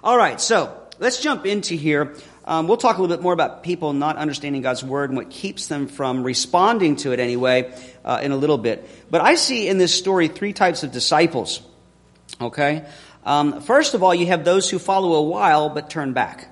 [0.03, 2.15] All right, so let's jump into here.
[2.45, 5.31] Um, we'll talk a little bit more about people not understanding God's word and what
[5.31, 7.73] keeps them from responding to it anyway
[8.05, 8.89] uh, in a little bit.
[9.11, 11.63] But I see in this story three types of disciples.
[12.41, 12.85] Okay?
[13.25, 16.49] Um, first of all, you have those who follow a while but turn back.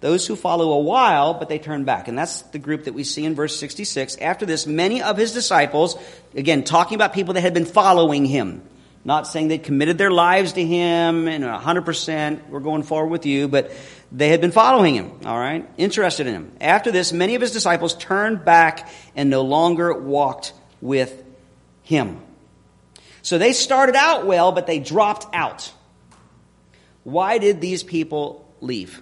[0.00, 2.08] Those who follow a while, but they turn back.
[2.08, 4.18] And that's the group that we see in verse 66.
[4.18, 5.96] After this, many of his disciples,
[6.34, 8.62] again, talking about people that had been following him,
[9.06, 13.46] not saying they committed their lives to him and 100%, we're going forward with you,
[13.46, 13.70] but
[14.10, 15.64] they had been following him, all right?
[15.76, 16.52] Interested in him.
[16.60, 21.22] After this, many of his disciples turned back and no longer walked with
[21.84, 22.20] him.
[23.22, 25.72] So they started out well, but they dropped out.
[27.04, 29.00] Why did these people leave?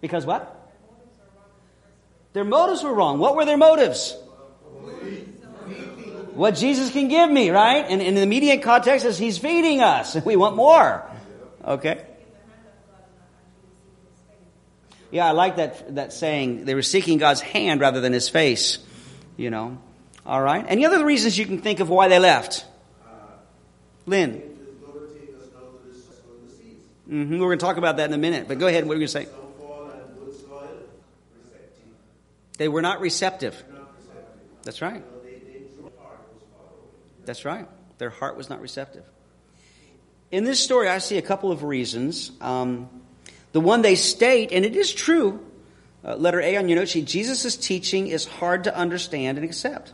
[0.00, 0.72] Because what?
[2.34, 3.18] Their motives were wrong.
[3.18, 4.16] What were their motives?
[6.34, 7.84] What Jesus can give me, right?
[7.88, 10.16] And, in the immediate context is He's feeding us.
[10.24, 11.08] We want more.
[11.64, 12.04] Okay?
[15.10, 16.64] Yeah, I like that, that saying.
[16.64, 18.78] They were seeking God's hand rather than His face.
[19.36, 19.78] You know?
[20.26, 20.64] All right?
[20.66, 22.64] Any other reasons you can think of why they left?
[24.06, 24.42] Lynn?
[27.08, 27.32] Mm-hmm.
[27.32, 28.86] We're going to talk about that in a minute, but go ahead.
[28.86, 29.44] What are you going to say?
[32.56, 33.62] They were not receptive.
[34.62, 35.02] That's right.
[37.26, 37.66] That's right.
[37.98, 39.04] Their heart was not receptive.
[40.30, 42.32] In this story, I see a couple of reasons.
[42.40, 42.88] Um,
[43.52, 45.44] the one they state, and it is true,
[46.04, 49.92] uh, letter A on your note sheet, Jesus' teaching is hard to understand and accept.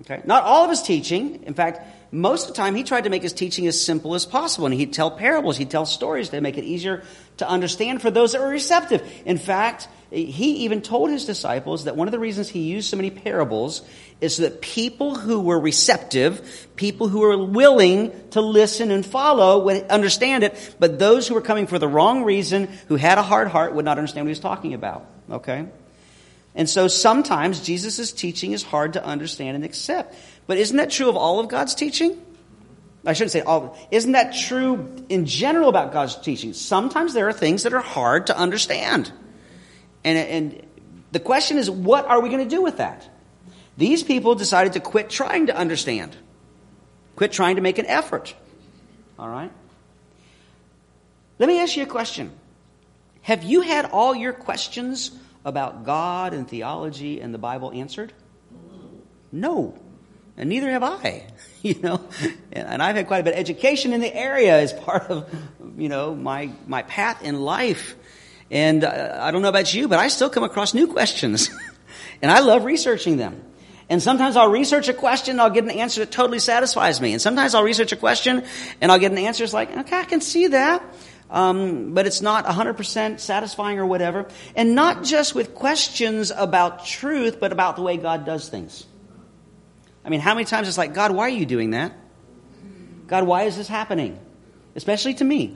[0.00, 0.20] Okay?
[0.24, 1.42] Not all of his teaching.
[1.44, 4.24] In fact, most of the time he tried to make his teaching as simple as
[4.24, 4.66] possible.
[4.66, 7.02] And he'd tell parables, he'd tell stories to make it easier
[7.38, 9.02] to understand for those that were receptive.
[9.24, 12.96] In fact, he even told his disciples that one of the reasons he used so
[12.96, 13.82] many parables
[14.22, 19.84] is that people who were receptive, people who were willing to listen and follow would
[19.88, 23.48] understand it, but those who were coming for the wrong reason, who had a hard
[23.48, 25.04] heart, would not understand what he was talking about.
[25.30, 25.66] Okay?
[26.54, 30.16] And so sometimes Jesus' teaching is hard to understand and accept.
[30.48, 32.20] But isn't that true of all of God's teaching?
[33.06, 33.78] I shouldn't say all.
[33.92, 36.54] Isn't that true in general about God's teaching?
[36.54, 39.12] Sometimes there are things that are hard to understand.
[40.04, 40.66] And, and
[41.12, 43.08] the question is, what are we going to do with that?
[43.76, 46.16] These people decided to quit trying to understand,
[47.14, 48.34] quit trying to make an effort.
[49.18, 49.52] All right?
[51.38, 52.32] Let me ask you a question.
[53.20, 55.12] Have you had all your questions
[55.44, 58.14] about God and theology and the Bible answered?
[59.30, 59.78] No.
[60.38, 61.26] And neither have I.
[61.60, 62.00] You know,
[62.52, 65.28] and I've had quite a bit of education in the area as part of,
[65.76, 67.96] you know, my, my path in life.
[68.48, 71.50] And uh, I don't know about you, but I still come across new questions.
[72.22, 73.42] and I love researching them.
[73.88, 77.12] And sometimes I'll research a question and I'll get an answer that totally satisfies me.
[77.12, 78.44] And sometimes I'll research a question
[78.80, 80.80] and I'll get an answer that's like, okay, I can see that.
[81.30, 84.28] um, but it's not 100% satisfying or whatever.
[84.54, 88.86] And not just with questions about truth, but about the way God does things.
[90.08, 91.92] I mean, how many times it's like, God, why are you doing that?
[93.08, 94.18] God, why is this happening?
[94.74, 95.54] Especially to me.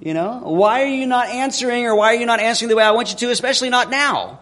[0.00, 2.82] You know, why are you not answering or why are you not answering the way
[2.82, 4.40] I want you to, especially not now?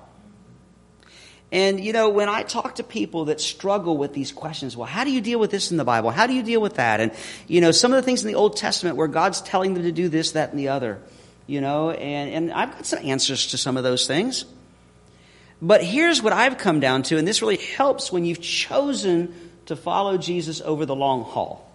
[1.52, 5.04] And, you know, when I talk to people that struggle with these questions, well, how
[5.04, 6.10] do you deal with this in the Bible?
[6.10, 6.98] How do you deal with that?
[7.00, 7.12] And,
[7.48, 9.92] you know, some of the things in the Old Testament where God's telling them to
[9.92, 11.02] do this, that, and the other,
[11.46, 14.46] you know, and, and I've got some answers to some of those things.
[15.60, 19.34] But here's what I've come down to, and this really helps when you've chosen
[19.66, 21.70] to follow Jesus over the long haul.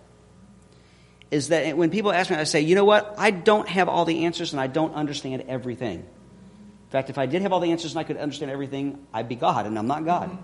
[1.29, 3.15] Is that when people ask me, I say, you know what?
[3.17, 5.99] I don't have all the answers and I don't understand everything.
[5.99, 9.29] In fact, if I did have all the answers and I could understand everything, I'd
[9.29, 10.37] be God, and I'm not God.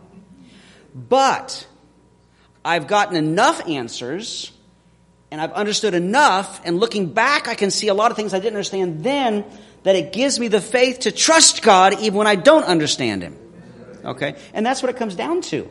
[0.96, 1.68] But
[2.64, 4.52] I've gotten enough answers
[5.30, 8.40] and I've understood enough, and looking back, I can see a lot of things I
[8.40, 9.44] didn't understand then
[9.88, 13.38] that it gives me the faith to trust God even when I don't understand Him.
[14.04, 14.36] Okay?
[14.54, 15.66] And that's what it comes down to.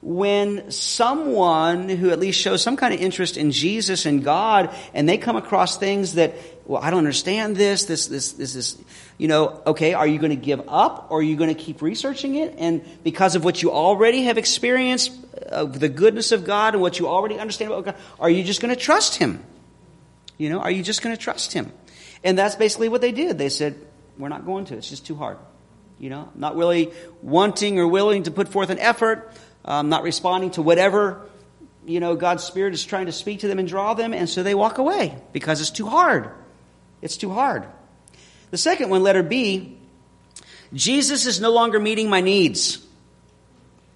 [0.00, 5.06] When someone who at least shows some kind of interest in Jesus and God, and
[5.06, 8.82] they come across things that, well, I don't understand this, this, this, this is,
[9.18, 11.82] you know, okay, are you going to give up or are you going to keep
[11.82, 12.54] researching it?
[12.56, 15.12] And because of what you already have experienced,
[15.48, 18.62] of the goodness of God and what you already understand about God, are you just
[18.62, 19.44] going to trust Him?
[20.38, 21.70] You know, are you just going to trust Him?
[22.24, 23.38] And that's basically what they did.
[23.38, 23.78] They said,
[24.18, 24.76] we're not going to.
[24.76, 25.38] It's just too hard.
[25.98, 26.90] You know, not really
[27.22, 29.32] wanting or willing to put forth an effort,
[29.66, 31.28] not responding to whatever,
[31.86, 34.42] you know, God's Spirit is trying to speak to them and draw them, and so
[34.42, 36.30] they walk away because it's too hard.
[37.02, 37.66] It's too hard.
[38.50, 39.76] The second one, letter B,
[40.72, 42.84] Jesus is no longer meeting my needs.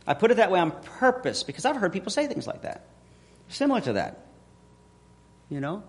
[0.07, 2.87] I put it that way on purpose because I've heard people say things like that.
[3.49, 4.27] Similar to that.
[5.49, 5.83] You know?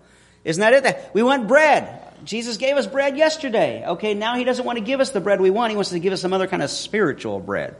[0.44, 1.10] Isn't that it?
[1.12, 2.02] We want bread.
[2.24, 3.84] Jesus gave us bread yesterday.
[3.86, 5.70] Okay, now he doesn't want to give us the bread we want.
[5.70, 7.76] He wants to give us some other kind of spiritual bread.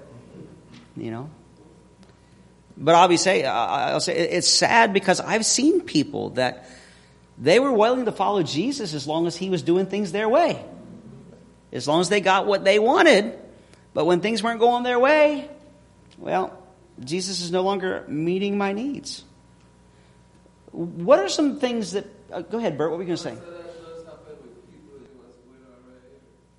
[0.96, 1.30] You know?
[2.76, 6.66] But I'll be say, I'll say it's sad because I've seen people that
[7.36, 10.64] they were willing to follow Jesus as long as he was doing things their way
[11.72, 13.38] as long as they got what they wanted.
[13.94, 15.48] But when things weren't going their way,
[16.18, 16.56] well,
[17.02, 19.24] Jesus is no longer meeting my needs.
[20.72, 22.06] What are some things that.
[22.32, 22.90] Uh, go ahead, Bert.
[22.90, 23.59] What were you going to say?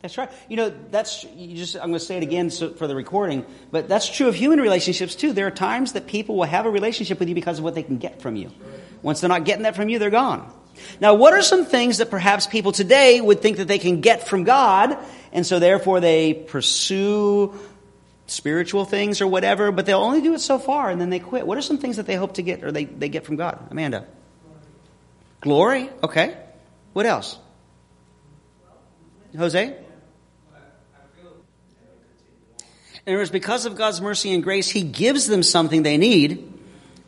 [0.01, 0.31] That's right.
[0.49, 1.75] You know, that's you just.
[1.75, 4.59] I'm going to say it again so, for the recording, but that's true of human
[4.59, 5.31] relationships too.
[5.31, 7.83] There are times that people will have a relationship with you because of what they
[7.83, 8.51] can get from you.
[9.03, 10.51] Once they're not getting that from you, they're gone.
[10.99, 14.27] Now, what are some things that perhaps people today would think that they can get
[14.27, 14.97] from God,
[15.31, 17.53] and so therefore they pursue
[18.31, 21.45] spiritual things or whatever, but they'll only do it so far and then they quit?
[21.45, 23.67] What are some things that they hope to get or they, they get from God?
[23.69, 24.07] Amanda.
[25.41, 25.89] Glory.
[26.03, 26.37] Okay.
[26.93, 27.37] What else?
[29.37, 29.75] Jose?
[33.05, 36.47] And it was because of God's mercy and grace, He gives them something they need,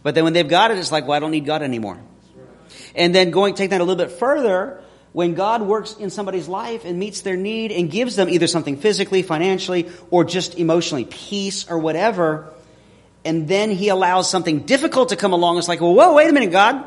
[0.02, 2.00] but then when they've got it, it's like, well, I don't need God anymore.
[2.96, 6.86] And then going, take that a little bit further, when God works in somebody's life
[6.86, 11.70] and meets their need and gives them either something physically, financially, or just emotionally, peace
[11.70, 12.52] or whatever,
[13.24, 16.34] and then He allows something difficult to come along, it's like, well, whoa, wait a
[16.34, 16.86] minute, God.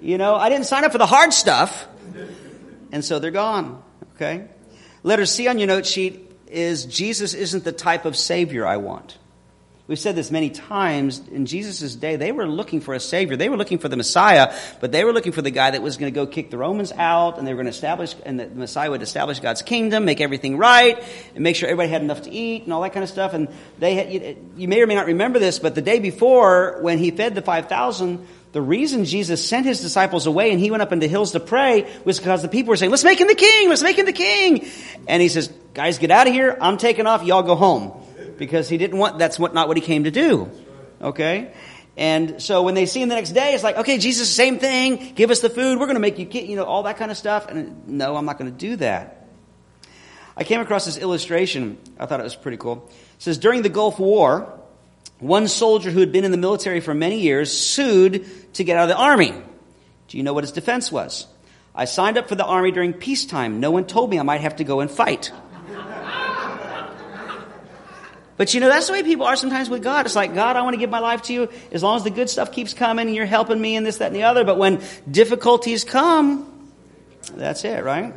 [0.00, 1.86] You know, I didn't sign up for the hard stuff.
[2.92, 3.82] And so they're gone.
[4.14, 4.46] Okay?
[5.02, 9.18] Letter C on your note sheet is Jesus isn't the type of Savior I want.
[9.88, 11.22] We've said this many times.
[11.30, 13.36] In Jesus' day, they were looking for a Savior.
[13.36, 15.96] They were looking for the Messiah, but they were looking for the guy that was
[15.96, 18.48] going to go kick the Romans out, and they were going to establish, and the
[18.48, 21.00] Messiah would establish God's kingdom, make everything right,
[21.36, 23.32] and make sure everybody had enough to eat, and all that kind of stuff.
[23.32, 23.46] And
[23.78, 26.98] they had, you, you may or may not remember this, but the day before, when
[26.98, 30.90] he fed the 5,000, the reason Jesus sent his disciples away and he went up
[30.90, 33.68] into hills to pray was because the people were saying, let's make him the king,
[33.68, 34.66] let's make him the king.
[35.06, 36.56] And he says, guys, get out of here.
[36.58, 37.22] I'm taking off.
[37.22, 38.02] Y'all go home
[38.38, 40.50] because he didn't want, that's what, not what he came to do.
[41.02, 41.52] Okay?
[41.98, 45.12] And so when they see him the next day, it's like, okay, Jesus, same thing.
[45.14, 45.78] Give us the food.
[45.78, 47.48] We're going to make you, you know, all that kind of stuff.
[47.48, 49.26] And no, I'm not going to do that.
[50.34, 51.76] I came across this illustration.
[51.98, 52.90] I thought it was pretty cool.
[52.90, 54.58] It says, during the Gulf War,
[55.18, 58.84] one soldier who had been in the military for many years sued to get out
[58.84, 59.34] of the army.
[60.08, 61.26] Do you know what his defense was?
[61.74, 63.60] I signed up for the army during peacetime.
[63.60, 65.30] No one told me I might have to go and fight.
[68.36, 70.04] But you know, that's the way people are sometimes with God.
[70.04, 72.10] It's like, God, I want to give my life to you as long as the
[72.10, 74.44] good stuff keeps coming and you're helping me and this, that, and the other.
[74.44, 76.70] But when difficulties come,
[77.34, 78.14] that's it, right?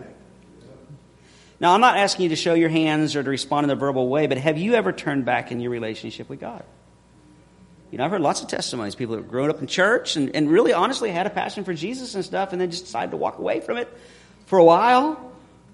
[1.62, 4.08] Now, I'm not asking you to show your hands or to respond in a verbal
[4.08, 6.64] way, but have you ever turned back in your relationship with God?
[7.92, 8.96] You know, I've heard lots of testimonies.
[8.96, 12.14] People that grown up in church and, and really honestly had a passion for Jesus
[12.16, 13.90] and stuff and then just decided to walk away from it
[14.46, 15.29] for a while.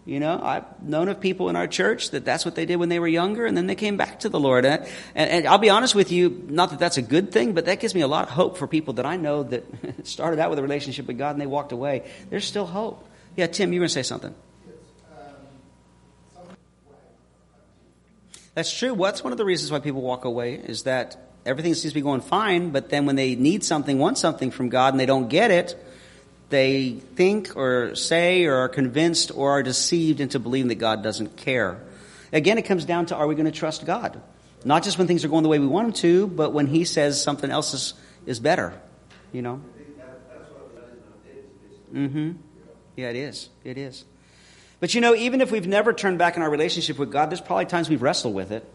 [0.05, 2.89] You know, I've known of people in our church that that's what they did when
[2.89, 4.63] they were younger, and then they came back to the Lord.
[4.63, 7.79] And, and, I'll be honest with you, not that that's a good thing, but that
[7.79, 9.65] gives me a lot of hope for people that I know that
[10.05, 12.03] started out with a relationship with God and they walked away.
[12.29, 13.03] There's still hope.
[13.35, 14.35] Yeah, Tim, you were going to say something.
[18.53, 18.93] That's true.
[18.93, 22.01] What's one of the reasons why people walk away is that everything seems to be
[22.01, 25.29] going fine, but then when they need something, want something from God, and they don't
[25.29, 25.75] get it,
[26.55, 31.35] they think or say or are convinced or are deceived into believing that God doesn't
[31.35, 31.81] care.
[32.31, 34.21] Again, it comes down to are we going to trust God?
[34.63, 36.85] Not just when things are going the way we want them to, but when He
[36.85, 37.93] says something else is,
[38.25, 38.73] is better.
[39.33, 39.61] You know?
[41.93, 42.31] Mm-hmm.
[42.95, 43.49] Yeah, it is.
[43.65, 44.05] It is.
[44.79, 47.41] But you know, even if we've never turned back in our relationship with God, there's
[47.41, 48.65] probably times we've wrestled with it.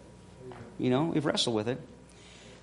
[0.79, 1.81] You know, we've wrestled with it.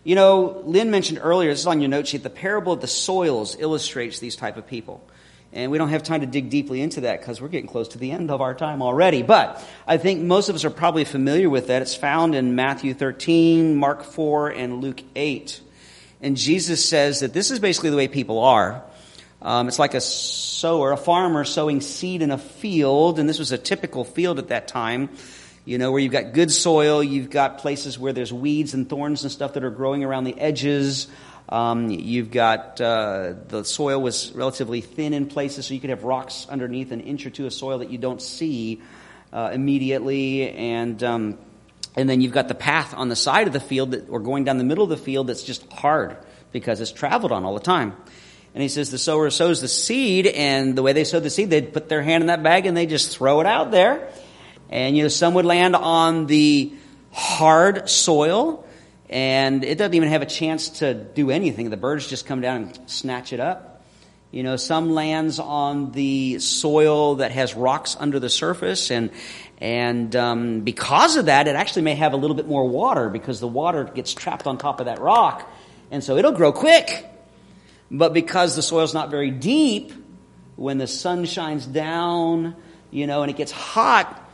[0.08, 2.88] You know, Lynn mentioned earlier, this is on your note sheet, the parable of the
[2.88, 5.06] soils illustrates these type of people.
[5.52, 7.98] And we don't have time to dig deeply into that because we're getting close to
[7.98, 9.22] the end of our time already.
[9.22, 11.82] But I think most of us are probably familiar with that.
[11.82, 15.60] It's found in Matthew 13, Mark 4, and Luke 8.
[16.22, 18.86] And Jesus says that this is basically the way people are.
[19.42, 23.52] Um, it's like a sower, a farmer sowing seed in a field, and this was
[23.52, 25.10] a typical field at that time
[25.68, 29.24] you know, where you've got good soil, you've got places where there's weeds and thorns
[29.24, 31.10] and stuff that are growing around the edges.
[31.50, 36.06] Um, you've got uh, the soil was relatively thin in places, so you could have
[36.06, 38.82] rocks underneath an inch or two of soil that you don't see
[39.34, 41.38] uh, immediately, and um,
[41.98, 44.46] and then you've got the path on the side of the field that, or going
[44.46, 46.16] down the middle of the field that's just hard
[46.54, 47.94] because it's traveled on all the time.
[48.54, 51.50] And he says the sower sows the seed, and the way they sow the seed,
[51.50, 54.10] they'd put their hand in that bag and they just throw it out there.
[54.70, 56.74] And, you know, some would land on the
[57.12, 58.66] hard soil,
[59.10, 61.70] and it doesn't even have a chance to do anything.
[61.70, 63.84] The birds just come down and snatch it up.
[64.30, 69.10] You know, some lands on the soil that has rocks under the surface, and
[69.60, 73.40] and um, because of that, it actually may have a little bit more water because
[73.40, 75.50] the water gets trapped on top of that rock,
[75.92, 77.06] and so it'll grow quick.
[77.90, 79.94] But because the soil's not very deep,
[80.58, 82.56] when the sun shines down,
[82.92, 84.27] you know, and it gets hot,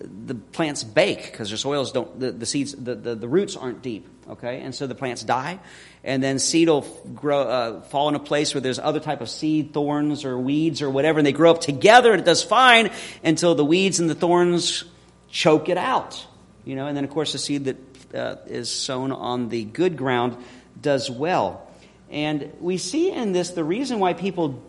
[0.00, 3.82] the plants bake because their soils don't, the, the seeds, the, the, the, roots aren't
[3.82, 4.60] deep, okay?
[4.60, 5.58] And so the plants die.
[6.02, 6.82] And then seed will
[7.14, 10.82] grow, uh, fall in a place where there's other type of seed, thorns or weeds
[10.82, 12.90] or whatever, and they grow up together and it does fine
[13.22, 14.84] until the weeds and the thorns
[15.30, 16.26] choke it out,
[16.64, 16.86] you know?
[16.86, 20.36] And then, of course, the seed that uh, is sown on the good ground
[20.80, 21.68] does well.
[22.10, 24.62] And we see in this the reason why people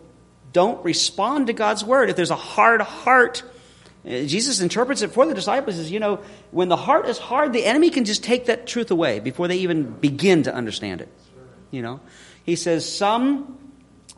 [0.52, 2.10] don't respond to God's word.
[2.10, 3.42] If there's a hard heart,
[4.04, 7.64] Jesus interprets it for the disciples as, you know, when the heart is hard, the
[7.64, 11.08] enemy can just take that truth away before they even begin to understand it.
[11.70, 12.00] You know,
[12.44, 13.58] he says some,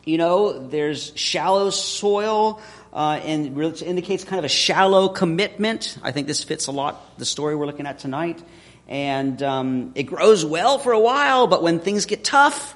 [0.03, 5.97] you know, there's shallow soil, uh, and it indicates kind of a shallow commitment.
[6.03, 8.43] I think this fits a lot the story we're looking at tonight.
[8.89, 12.75] And um, it grows well for a while, but when things get tough,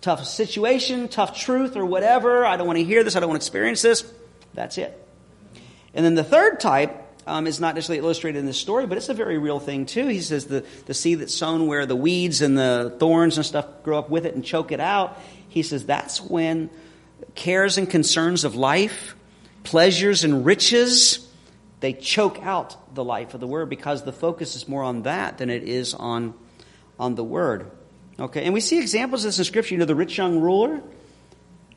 [0.00, 3.40] tough situation, tough truth, or whatever, I don't want to hear this, I don't want
[3.40, 4.10] to experience this,
[4.54, 4.96] that's it.
[5.94, 9.08] And then the third type um, is not necessarily illustrated in this story, but it's
[9.08, 10.06] a very real thing too.
[10.06, 13.66] He says the, the seed that's sown where the weeds and the thorns and stuff
[13.82, 15.18] grow up with it and choke it out.
[15.48, 16.70] He says that's when
[17.34, 19.14] cares and concerns of life,
[19.64, 21.26] pleasures and riches,
[21.80, 25.38] they choke out the life of the word because the focus is more on that
[25.38, 26.34] than it is on,
[26.98, 27.70] on the word.
[28.18, 29.74] Okay, and we see examples of this in Scripture.
[29.74, 30.82] You know, the rich young ruler,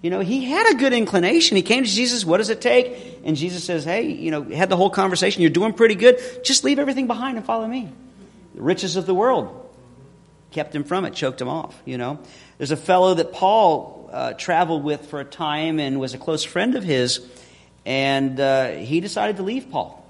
[0.03, 1.55] you know, he had a good inclination.
[1.55, 3.21] He came to Jesus, what does it take?
[3.23, 5.41] And Jesus says, hey, you know, had the whole conversation.
[5.41, 6.19] You're doing pretty good.
[6.43, 7.89] Just leave everything behind and follow me.
[8.53, 9.61] The riches of the world
[10.51, 12.19] kept him from it, choked him off, you know.
[12.57, 16.43] There's a fellow that Paul uh, traveled with for a time and was a close
[16.43, 17.25] friend of his,
[17.85, 20.05] and uh, he decided to leave Paul.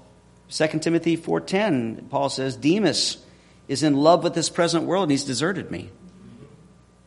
[0.50, 3.24] 2 Timothy 4.10, Paul says, Demas
[3.68, 5.90] is in love with this present world and he's deserted me.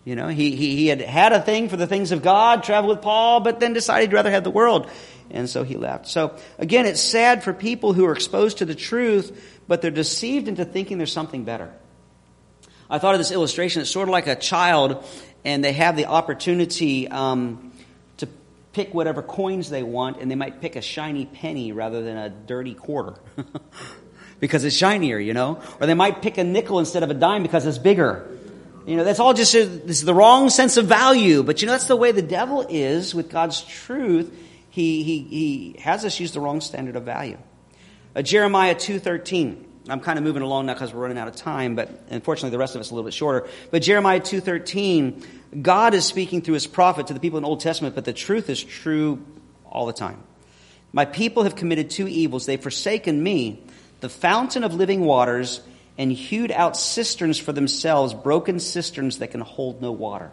[0.08, 2.96] You know, he, he, he had had a thing for the things of God, traveled
[2.96, 4.90] with Paul, but then decided he'd rather have the world.
[5.30, 6.08] And so he left.
[6.08, 10.48] So again, it's sad for people who are exposed to the truth, but they're deceived
[10.48, 11.74] into thinking there's something better.
[12.90, 13.82] I thought of this illustration.
[13.82, 15.06] It's sort of like a child,
[15.44, 17.74] and they have the opportunity um,
[18.16, 18.30] to
[18.72, 22.30] pick whatever coins they want, and they might pick a shiny penny rather than a
[22.30, 23.16] dirty quarter.
[24.40, 25.60] because it's shinier, you know?
[25.82, 28.37] Or they might pick a nickel instead of a dime because it's bigger.
[28.88, 31.44] You know, that's all just a, this is the wrong sense of value.
[31.44, 34.34] But you know, that's the way the devil is with God's truth.
[34.70, 37.38] He, he, he has us use the wrong standard of value.
[38.16, 41.76] Uh, Jeremiah 2.13 I'm kind of moving along now because we're running out of time,
[41.76, 43.48] but unfortunately the rest of it's a little bit shorter.
[43.72, 47.62] But Jeremiah 2.13, God is speaking through his prophet to the people in the Old
[47.62, 49.26] Testament, but the truth is true
[49.66, 50.22] all the time.
[50.92, 52.46] My people have committed two evils.
[52.46, 53.64] They've forsaken me,
[54.02, 55.62] the fountain of living waters,
[55.98, 60.32] and hewed out cisterns for themselves, broken cisterns that can hold no water.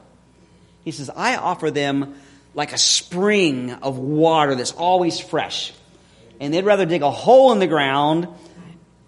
[0.84, 2.14] He says, I offer them
[2.54, 5.72] like a spring of water that's always fresh.
[6.40, 8.28] And they'd rather dig a hole in the ground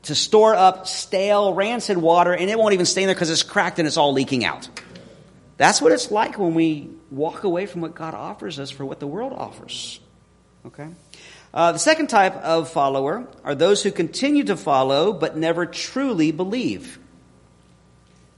[0.04, 3.42] to store up stale, rancid water, and it won't even stay in there because it's
[3.42, 4.68] cracked and it's all leaking out.
[5.56, 9.00] That's what it's like when we walk away from what God offers us for what
[9.00, 10.00] the world offers.
[10.66, 10.88] Okay?
[11.56, 16.30] Uh, the second type of follower are those who continue to follow but never truly
[16.30, 16.98] believe.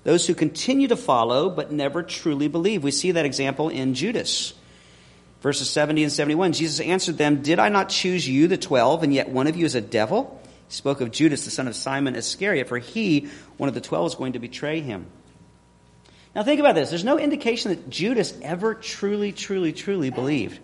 [0.05, 2.85] Those who continue to follow but never truly believe.
[2.85, 4.55] We see that example in Judas.
[5.41, 6.53] Verses 70 and 71.
[6.53, 9.66] Jesus answered them, Did I not choose you, the twelve, and yet one of you
[9.66, 10.41] is a devil?
[10.69, 14.07] He spoke of Judas, the son of Simon Iscariot, for he, one of the twelve,
[14.07, 15.07] is going to betray him.
[16.37, 16.91] Now think about this.
[16.91, 20.61] There's no indication that Judas ever truly, truly, truly believed.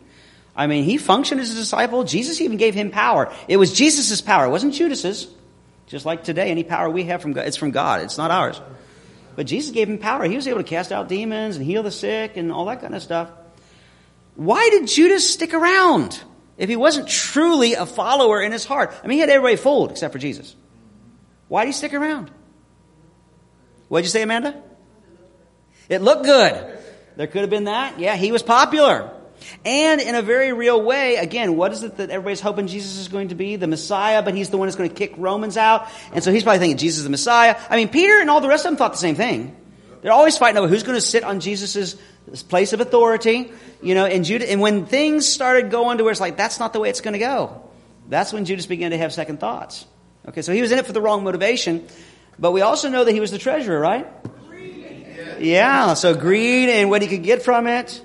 [0.56, 2.04] I mean, he functioned as a disciple.
[2.04, 3.32] Jesus even gave him power.
[3.48, 4.46] It was Jesus' power.
[4.46, 5.28] It wasn't Judas's.
[5.86, 8.02] Just like today, any power we have from God, it's from God.
[8.02, 8.60] It's not ours.
[9.36, 10.24] But Jesus gave him power.
[10.24, 12.94] He was able to cast out demons and heal the sick and all that kind
[12.94, 13.30] of stuff.
[14.36, 16.20] Why did Judas stick around
[16.56, 18.94] if he wasn't truly a follower in his heart?
[19.02, 20.54] I mean, he had everybody fooled except for Jesus.
[21.48, 22.30] Why did he stick around?
[23.88, 24.60] What did you say, Amanda?
[25.88, 26.78] It looked good.
[27.16, 27.98] There could have been that.
[27.98, 29.10] Yeah, he was popular.
[29.64, 33.08] And in a very real way, again, what is it that everybody's hoping Jesus is
[33.08, 33.56] going to be?
[33.56, 35.88] The Messiah, but he's the one that's going to kick Romans out.
[36.12, 37.56] And so he's probably thinking Jesus is the Messiah.
[37.68, 39.56] I mean, Peter and all the rest of them thought the same thing.
[40.02, 41.96] They're always fighting over who's going to sit on Jesus'
[42.48, 43.52] place of authority.
[43.82, 46.72] You know, and Judas, and when things started going to where it's like, that's not
[46.72, 47.70] the way it's going to go,
[48.08, 49.86] that's when Judas began to have second thoughts.
[50.28, 51.86] Okay, so he was in it for the wrong motivation.
[52.38, 54.06] But we also know that he was the treasurer, right?
[55.38, 58.00] Yeah, so greed and what he could get from it.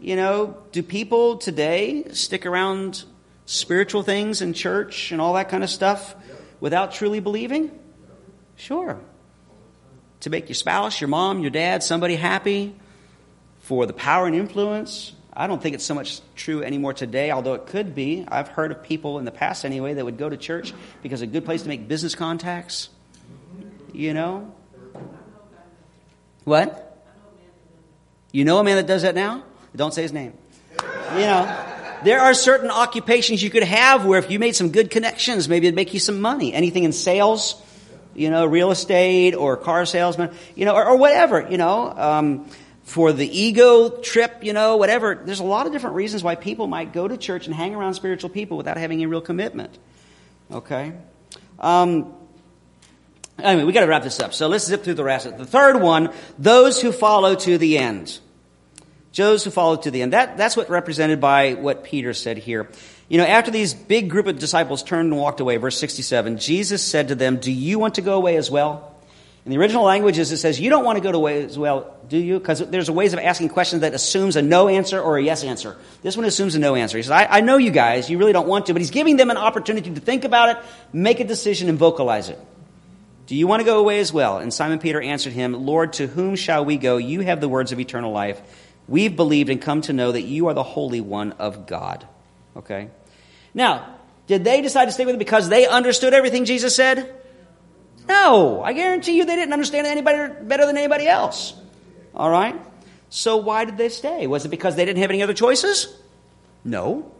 [0.00, 3.04] You know, do people today stick around
[3.44, 6.14] spiritual things in church and all that kind of stuff
[6.58, 7.70] without truly believing?
[8.56, 8.98] Sure.
[10.20, 12.74] To make your spouse, your mom, your dad, somebody happy
[13.60, 15.12] for the power and influence.
[15.34, 18.24] I don't think it's so much true anymore today, although it could be.
[18.26, 20.72] I've heard of people in the past anyway that would go to church
[21.02, 22.88] because a good place to make business contacts.
[23.92, 24.54] You know?
[26.44, 27.04] What?
[28.32, 29.44] You know a man that does that now?
[29.74, 30.32] Don't say his name.
[31.14, 31.66] You know,
[32.04, 35.66] there are certain occupations you could have where if you made some good connections, maybe
[35.66, 36.52] it'd make you some money.
[36.52, 37.60] Anything in sales,
[38.14, 42.50] you know, real estate or car salesman, you know, or, or whatever, you know, um,
[42.84, 45.20] for the ego trip, you know, whatever.
[45.24, 47.94] There's a lot of different reasons why people might go to church and hang around
[47.94, 49.78] spiritual people without having a real commitment.
[50.50, 50.92] Okay?
[51.58, 52.14] Um,
[53.38, 54.34] anyway, we got to wrap this up.
[54.34, 55.36] So let's zip through the rest.
[55.36, 58.18] The third one, those who follow to the end.
[59.14, 60.12] Those who follow to the end.
[60.12, 62.68] That, that's what represented by what Peter said here.
[63.08, 66.82] You know, after these big group of disciples turned and walked away, verse 67, Jesus
[66.82, 68.94] said to them, Do you want to go away as well?
[69.44, 72.18] In the original languages, it says, You don't want to go away as well, do
[72.18, 72.38] you?
[72.38, 75.76] Because there's ways of asking questions that assumes a no answer or a yes answer.
[76.02, 76.98] This one assumes a no answer.
[76.98, 79.16] He says, I, I know you guys, you really don't want to, but he's giving
[79.16, 82.38] them an opportunity to think about it, make a decision, and vocalize it.
[83.26, 84.38] Do you want to go away as well?
[84.38, 86.96] And Simon Peter answered him, Lord, to whom shall we go?
[86.96, 88.40] You have the words of eternal life.
[88.90, 92.06] We've believed and come to know that you are the Holy One of God.
[92.56, 92.88] Okay?
[93.54, 93.94] Now,
[94.26, 97.14] did they decide to stay with him because they understood everything Jesus said?
[98.08, 98.62] No.
[98.62, 101.54] I guarantee you they didn't understand anybody better than anybody else.
[102.14, 102.60] All right?
[103.10, 104.26] So why did they stay?
[104.26, 105.96] Was it because they didn't have any other choices?
[106.64, 107.12] No.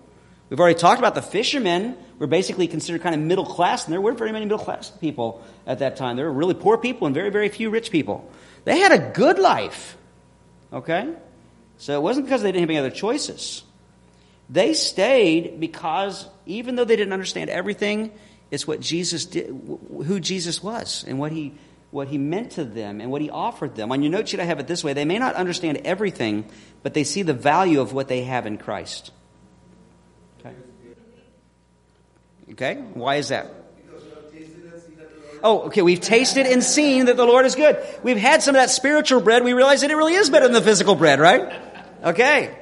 [0.49, 4.01] We've already talked about the fishermen were basically considered kind of middle class, and there
[4.01, 6.17] weren't very many middle class people at that time.
[6.17, 8.29] There were really poor people and very, very few rich people.
[8.65, 9.97] They had a good life.
[10.73, 11.15] Okay?
[11.81, 13.63] So it wasn't because they didn't have any other choices.
[14.51, 18.13] They stayed because even though they didn't understand everything,
[18.51, 21.55] it's what Jesus did, who Jesus was and what he,
[21.91, 23.91] what he meant to them and what he offered them.
[23.93, 24.93] On your note sheet, I have it this way.
[24.93, 26.45] They may not understand everything,
[26.83, 29.11] but they see the value of what they have in Christ.
[30.41, 30.55] Okay?
[32.53, 32.75] Okay?
[32.93, 33.55] Why is that?
[35.43, 35.81] Oh, okay.
[35.81, 37.83] We've tasted and seen that the Lord is good.
[38.03, 39.43] We've had some of that spiritual bread.
[39.45, 41.70] We realize that it really is better than the physical bread, right?
[42.03, 42.57] Okay.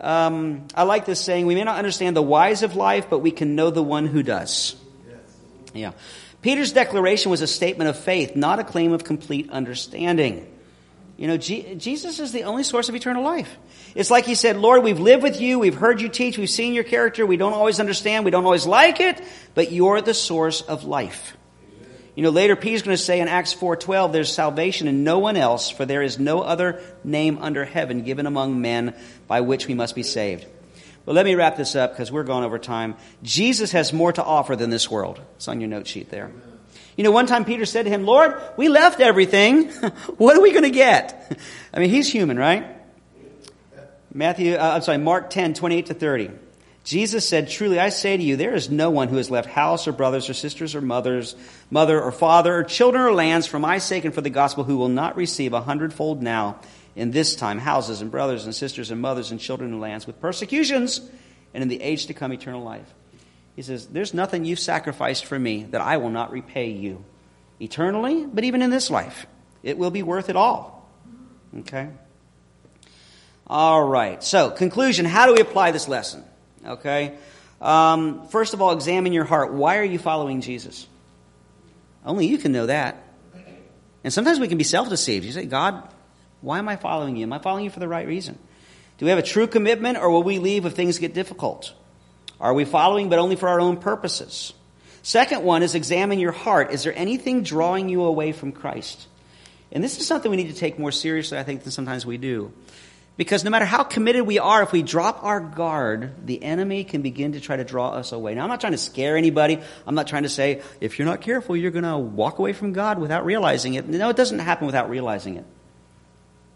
[0.00, 1.46] Um, I like this saying.
[1.46, 4.22] We may not understand the whys of life, but we can know the one who
[4.22, 4.76] does.
[5.72, 5.92] Yeah.
[6.42, 10.46] Peter's declaration was a statement of faith, not a claim of complete understanding.
[11.16, 13.56] You know, G- Jesus is the only source of eternal life.
[13.94, 16.74] It's like he said, Lord, we've lived with you, we've heard you teach, we've seen
[16.74, 19.22] your character, we don't always understand, we don't always like it,
[19.54, 21.36] but you're the source of life.
[22.14, 25.36] You know, later Peter's going to say in Acts 4:12, there's salvation in no one
[25.36, 28.94] else, for there is no other name under heaven given among men
[29.26, 30.46] by which we must be saved.
[31.04, 32.94] But let me wrap this up because we're going over time.
[33.22, 35.20] Jesus has more to offer than this world.
[35.36, 36.30] It's on your note sheet there.
[36.96, 39.68] You know, one time Peter said to him, Lord, we left everything.
[40.16, 41.36] what are we going to get?
[41.74, 42.64] I mean, he's human, right?
[44.14, 46.30] Matthew, uh, I'm sorry, Mark 10, 28 to 30.
[46.84, 49.88] Jesus said, Truly I say to you, there is no one who has left house
[49.88, 51.34] or brothers or sisters or mothers,
[51.70, 54.76] mother or father or children or lands for my sake and for the gospel who
[54.76, 56.60] will not receive a hundredfold now
[56.94, 60.20] in this time houses and brothers and sisters and mothers and children and lands with
[60.20, 61.00] persecutions
[61.54, 62.92] and in the age to come eternal life.
[63.56, 67.02] He says, There's nothing you've sacrificed for me that I will not repay you
[67.60, 69.26] eternally, but even in this life.
[69.62, 70.86] It will be worth it all.
[71.60, 71.88] Okay?
[73.46, 74.22] All right.
[74.22, 76.24] So, conclusion how do we apply this lesson?
[76.66, 77.16] Okay?
[77.60, 79.52] Um, first of all, examine your heart.
[79.52, 80.86] Why are you following Jesus?
[82.04, 83.02] Only you can know that.
[84.02, 85.24] And sometimes we can be self deceived.
[85.24, 85.88] You say, God,
[86.42, 87.22] why am I following you?
[87.22, 88.38] Am I following you for the right reason?
[88.98, 91.72] Do we have a true commitment, or will we leave if things get difficult?
[92.38, 94.52] Are we following but only for our own purposes?
[95.02, 96.70] Second one is examine your heart.
[96.70, 99.06] Is there anything drawing you away from Christ?
[99.72, 102.16] And this is something we need to take more seriously, I think, than sometimes we
[102.18, 102.52] do.
[103.16, 107.02] Because no matter how committed we are, if we drop our guard, the enemy can
[107.02, 108.34] begin to try to draw us away.
[108.34, 109.60] Now, I'm not trying to scare anybody.
[109.86, 112.72] I'm not trying to say, if you're not careful, you're going to walk away from
[112.72, 113.86] God without realizing it.
[113.86, 115.44] No, it doesn't happen without realizing it.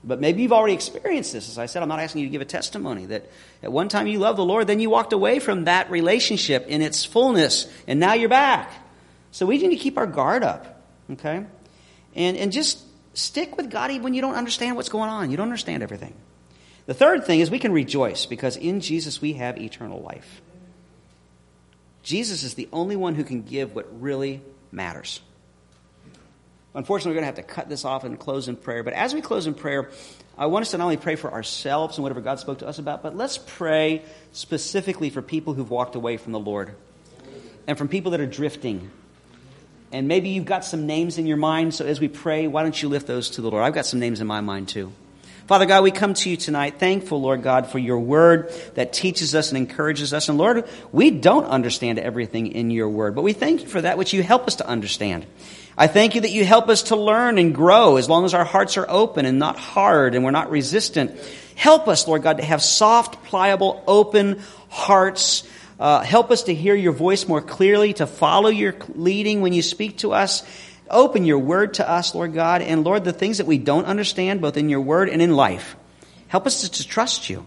[0.03, 1.49] But maybe you've already experienced this.
[1.49, 3.31] As I said, I'm not asking you to give a testimony that
[3.63, 6.83] at one time you loved the Lord, then you walked away from that relationship in
[6.83, 8.73] its fullness, and now you're back.
[9.31, 10.83] So we need to keep our guard up,
[11.13, 11.45] okay?
[12.15, 12.81] And, and just
[13.15, 15.31] stick with God even when you don't understand what's going on.
[15.31, 16.15] You don't understand everything.
[16.89, 20.41] The third thing is we can rejoice because in Jesus we have eternal life.
[22.03, 24.41] Jesus is the only one who can give what really
[24.73, 25.21] matters.
[26.75, 28.83] Unfortunately, we're going to have to cut this off and close in prayer.
[28.83, 29.91] But as we close in prayer,
[30.39, 32.79] I want us to not only pray for ourselves and whatever God spoke to us
[32.79, 34.01] about, but let's pray
[34.33, 36.75] specifically for people who've walked away from the Lord
[37.67, 38.91] and from people that are drifting.
[39.93, 42.83] And maybe you've got some names in your mind, so as we pray, why don't
[42.83, 43.63] you lift those to the Lord?
[43.63, 44.91] I've got some names in my mind too.
[45.49, 49.35] Father God, we come to you tonight thankful, Lord God, for your word that teaches
[49.35, 50.29] us and encourages us.
[50.29, 53.97] And Lord, we don't understand everything in your word, but we thank you for that
[53.97, 55.25] which you help us to understand.
[55.75, 58.45] I thank you that you help us to learn and grow as long as our
[58.45, 61.19] hearts are open and not hard and we're not resistant.
[61.55, 65.49] Help us, Lord God, to have soft, pliable, open hearts.
[65.81, 69.63] Uh, help us to hear your voice more clearly, to follow your leading when you
[69.63, 70.43] speak to us.
[70.91, 74.41] Open your word to us, Lord God, and Lord, the things that we don't understand,
[74.41, 75.77] both in your word and in life.
[76.29, 77.47] Help us to, trust you.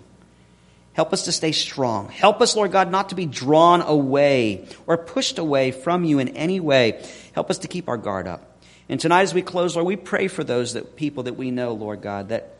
[0.93, 2.09] Help us to stay strong.
[2.09, 6.29] Help us, Lord God, not to be drawn away or pushed away from you in
[6.29, 7.03] any way.
[7.33, 8.59] Help us to keep our guard up.
[8.89, 11.73] And tonight, as we close, Lord, we pray for those that, people that we know,
[11.73, 12.57] Lord God, that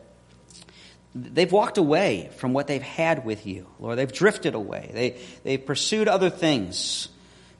[1.14, 3.66] they've walked away from what they've had with you.
[3.78, 4.90] Lord, they've drifted away.
[4.94, 7.08] They, they've pursued other things.